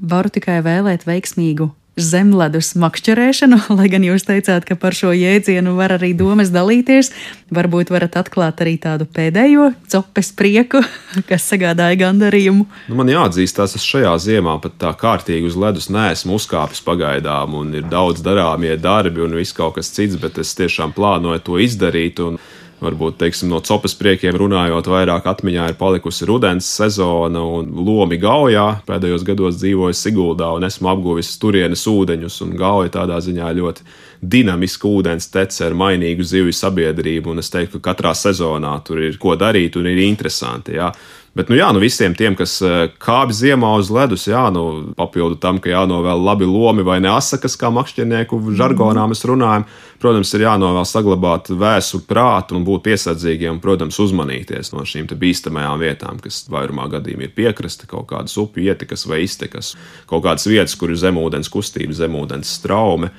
[0.00, 1.70] Varu tikai vēlēt veiksmīgu
[2.04, 7.12] zemledus makšķerēšanu, lai gan jūs teicāt, ka par šo jēdzienu var arī domas dalīties.
[7.54, 10.82] Varbūt varat atklāt arī tādu pēdējo copes prieku,
[11.30, 12.66] kas sagādāja gandarījumu.
[12.90, 17.58] Nu, man jāatzīst, tas es šajā ziemā pat tā kārtīgi uz ledus neesmu uzkāpis pagaidām,
[17.60, 21.60] un ir daudz darāmie darbi un viss kaut kas cits, bet es tiešām plānoju to
[21.62, 22.22] izdarīt.
[22.24, 22.40] Un
[22.80, 28.66] varbūt teiksim, no copas priekiem runājot, vairāk atmiņā ir palikusi rudens sezona un lomi gaujā.
[28.88, 33.86] Pēdējos gados dzīvoju Siguldā un esmu apguvis turienes ūdeņus, un gauja tādā ziņā ļoti
[34.20, 39.16] dinamiska ūdens tece ar mainīgu zivju sabiedrību, un es teiktu, ka katrā sezonā tur ir
[39.20, 40.76] ko darīt un ir interesanti.
[40.80, 40.90] Jā.
[41.30, 45.36] Bet, nu, jā, nu, visiem tiem, kas eh, kāpj ziemā uz ledus, jā, nu, papildu
[45.38, 49.68] tam, ka jānovēl labi lomi vai ne asakas, kā makšķernieku žargonā mēs runājam,
[50.02, 55.78] protams, ir jānovēl saglabāt vēsu prātu un būt piesardzīgiem, un, protams, uzmanīties no šīm bīstamajām
[55.84, 59.76] vietām, kas vairumā gadījumā ir piekrasta, kaut kādas upju ietekas vai iztekas,
[60.10, 63.14] kaut kādas vietas, kur ir zemūdens kustība, zemūdens straume.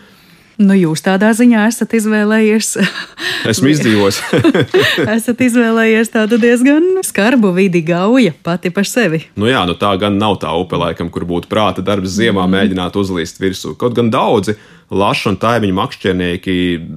[0.59, 2.73] Nu, jūs tādā ziņā esat izvēlējies.
[3.51, 4.19] Esmu izdzīvojis.
[5.15, 9.23] esat izvēlējies tādu diezgan skarbu vidi gauja pati par sevi.
[9.39, 12.55] Nu jā, nu tā gan nav tā upe, laikam, kur būtu prāta darbs ziemā mm.
[12.57, 13.73] mēģināt uzlīst virsū.
[13.79, 14.57] Kaut gan daudzi
[14.91, 16.55] laši un taiviņu makšķernieki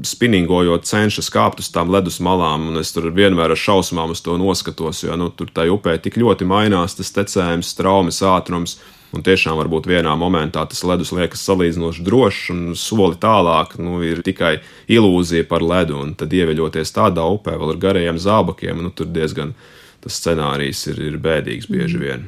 [0.08, 4.34] spinningojot cenšas kāpt uz tām ledus malām, un es tur vienmēr ar šausmām uz to
[4.40, 8.80] noskatos, jo nu, tur tai upē tik ļoti mainās tas tecējums, traumas ātrums.
[9.14, 14.24] Un tiešām varbūt vienā momentā tas ledus liekas salīdzinoši drošs, un soli tālāk nu, ir
[14.26, 14.56] tikai
[14.90, 16.00] ilūzija par ledu.
[16.02, 19.54] Un tad ieveļoties tādā upē, vēl ar garajiem zābakiem, nu, tur diezgan
[20.04, 22.26] tas scenārijs ir, ir bēdīgs bieži mm.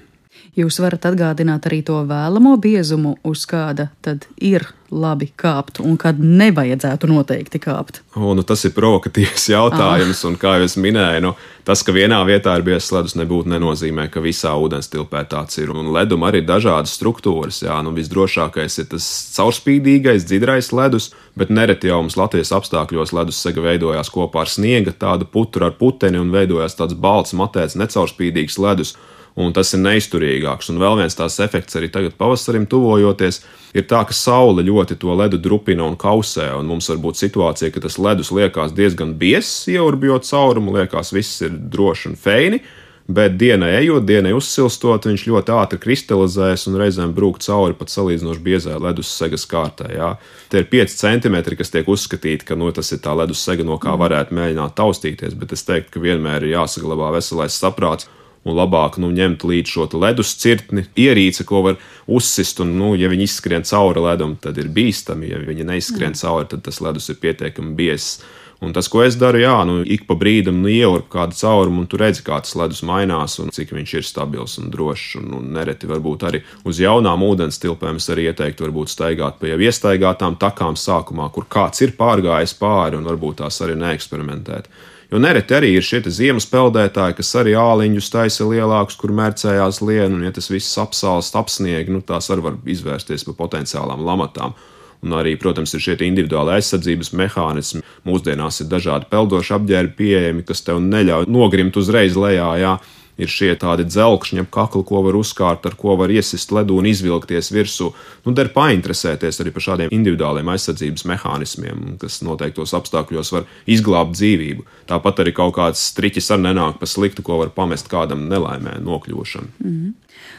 [0.56, 6.16] Jūs varat atgādināt arī to vēlamo biezumu, uz kāda tad ir labi kāpt un kad
[6.16, 7.98] nevajadzētu noteikti kāpt?
[8.16, 10.30] O, nu tas ir provokatīvs jautājums, ah.
[10.30, 11.32] un kā jau es minēju, nu,
[11.68, 15.74] tas, ka vienā vietā ir biezs ledus, nebūtu nenozīmē, ka visā ūdens tilpē tāds ir.
[15.76, 17.58] Un ledum arī ir dažādas struktūras.
[17.66, 23.42] Jā, nu, visdrošākais ir tas caurspīdīgais, dzidrais ledus, bet nereti jau mums Latvijas apstākļos ledus
[23.44, 28.56] sega veidojās kopā ar sniega, tādu putru ar puteni un veidojās tāds balts, matēts, necaurspīdīgs
[28.64, 28.94] ledus
[29.36, 30.70] un tas ir neizturīgāks.
[30.72, 33.42] Un vēl viens tās efekts arī tagad pavasarim tuvojoties,
[33.76, 37.74] ir tā, ka saule ļoti to ledu drupina un kausē, un mums var būt situācija,
[37.74, 42.64] ka tas ledus liekas diezgan biezs, ieurbjot caurumu, liekas, viss ir droši un feini.
[43.06, 48.42] Bet dienai ejot, dienai uzsilstot, viņš ļoti ātri kristalizējas un reizēm brūk cauri pat salīdzinoši
[48.42, 49.92] biezai ledus segas kārtai.
[49.94, 50.08] Jā.
[50.50, 53.78] Tie ir 5 centimetri, kas tiek uzskatīti, ka nu, tas ir tā ledus sega, no
[53.78, 55.38] kā varētu mēģināt taustīties.
[55.38, 58.10] Bet es teiktu, ka vienmēr ir jāsaglabā veselais saprāts
[58.46, 62.62] un labāk nu, ņemt līdzi šo ledus cirtni, ierīci, ko var uzsist.
[62.62, 65.32] Un, nu, ja viņi izskrien cauri ledum, tad ir bīstami.
[65.32, 66.20] Ja viņi neizskrien mm.
[66.22, 68.20] cauri, tad tas ledus ir pietiekami biezs.
[68.64, 71.88] Un tas, ko es daru, jā, nu, ik pa brīdim nu, ieurbu kādu caurumu, un
[71.92, 75.18] tu redzi, kā tas ledus mainās, un cik viņš ir stabils un drošs.
[75.20, 79.50] Un, un nereti varbūt arī uz jaunām ūdens tilpēm es arī ieteiktu, varbūt staigāt pa
[79.50, 84.70] jau iestaigātām takām sākumā, kur kāds ir pārgājis pāri, un varbūt tās arī neeksperimentēt.
[85.12, 90.16] Jo nereti arī ir šie ziemas peldētāji, kas arī āliņus taisa lielākus, kur mērcējās lienu,
[90.16, 94.56] un ja tas viss apsālst, apsnieg, nu, tās arī var izvērsties par potenciālām lamatām.
[95.04, 97.82] Un arī, protams, ir šie individuāli aizsardzības mehānismi.
[98.08, 102.52] Mūsdienās ir dažādi peldoši apģērbi pieejami, kas tev neļauj nogrimt uzreiz lejā.
[102.62, 102.78] Jā
[103.20, 106.88] ir šie tādi dzelkšņi ap kaklu, ko var uzkārt, ar ko var iesist ledu un
[106.88, 107.90] izvilkties virsū.
[108.26, 114.66] Nu, der painteresēties arī par šādiem individuāliem aizsardzības mehānismiem, kas noteiktos apstākļos var izglābt dzīvību.
[114.90, 119.52] Tāpat arī kaut kāds striķis ar nenāk pa sliktu, ko var pamest kādam nelaimē nokļūšanu.
[119.64, 119.94] Mm -hmm.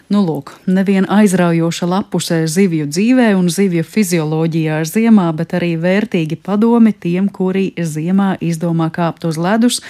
[0.07, 6.93] Nu, lūk, neviena aizraujoša lapusē zivju dzīvē un zivju fizioloģijā ziemā, bet arī vērtīgi padomi
[6.95, 9.81] tiem, kuri ziemā izdomā kāpt uz ledus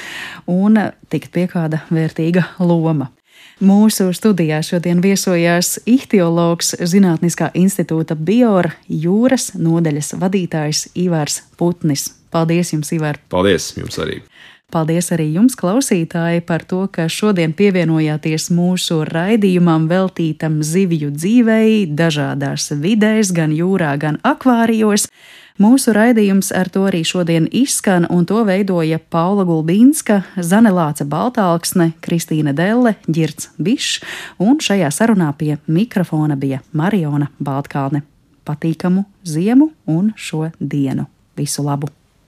[0.49, 0.79] un
[1.13, 3.11] tikt pie kāda vērtīga loma.
[3.61, 12.09] Mūsu studijā šodien viesojās ihtiologs Zinātniskā institūta Biora jūras nodaļas vadītājs Ivars Putnis.
[12.33, 13.21] Paldies jums, Ivar!
[13.29, 14.19] Paldies jums arī!
[14.67, 22.73] Paldies arī jums, klausītāji, par to, ka šodien pievienojāties mūsu raidījumam veltītam zivju dzīvei dažādās
[22.75, 25.05] vidēs, gan jūrā, gan akvārijos.
[25.63, 32.51] Mūsu raidījums ar to arī šodien izskan, un to veidoja Paula Gulbīnska, Zanelāca Baltāksne, Kristīna
[32.51, 34.01] Delle, Girts Bišs,
[34.43, 38.03] un šajā sarunā pie mikrofona bija Mariona Baltkalne.
[38.43, 41.07] Patīkamu ziemu un šo dienu!
[41.39, 41.87] Visu labu!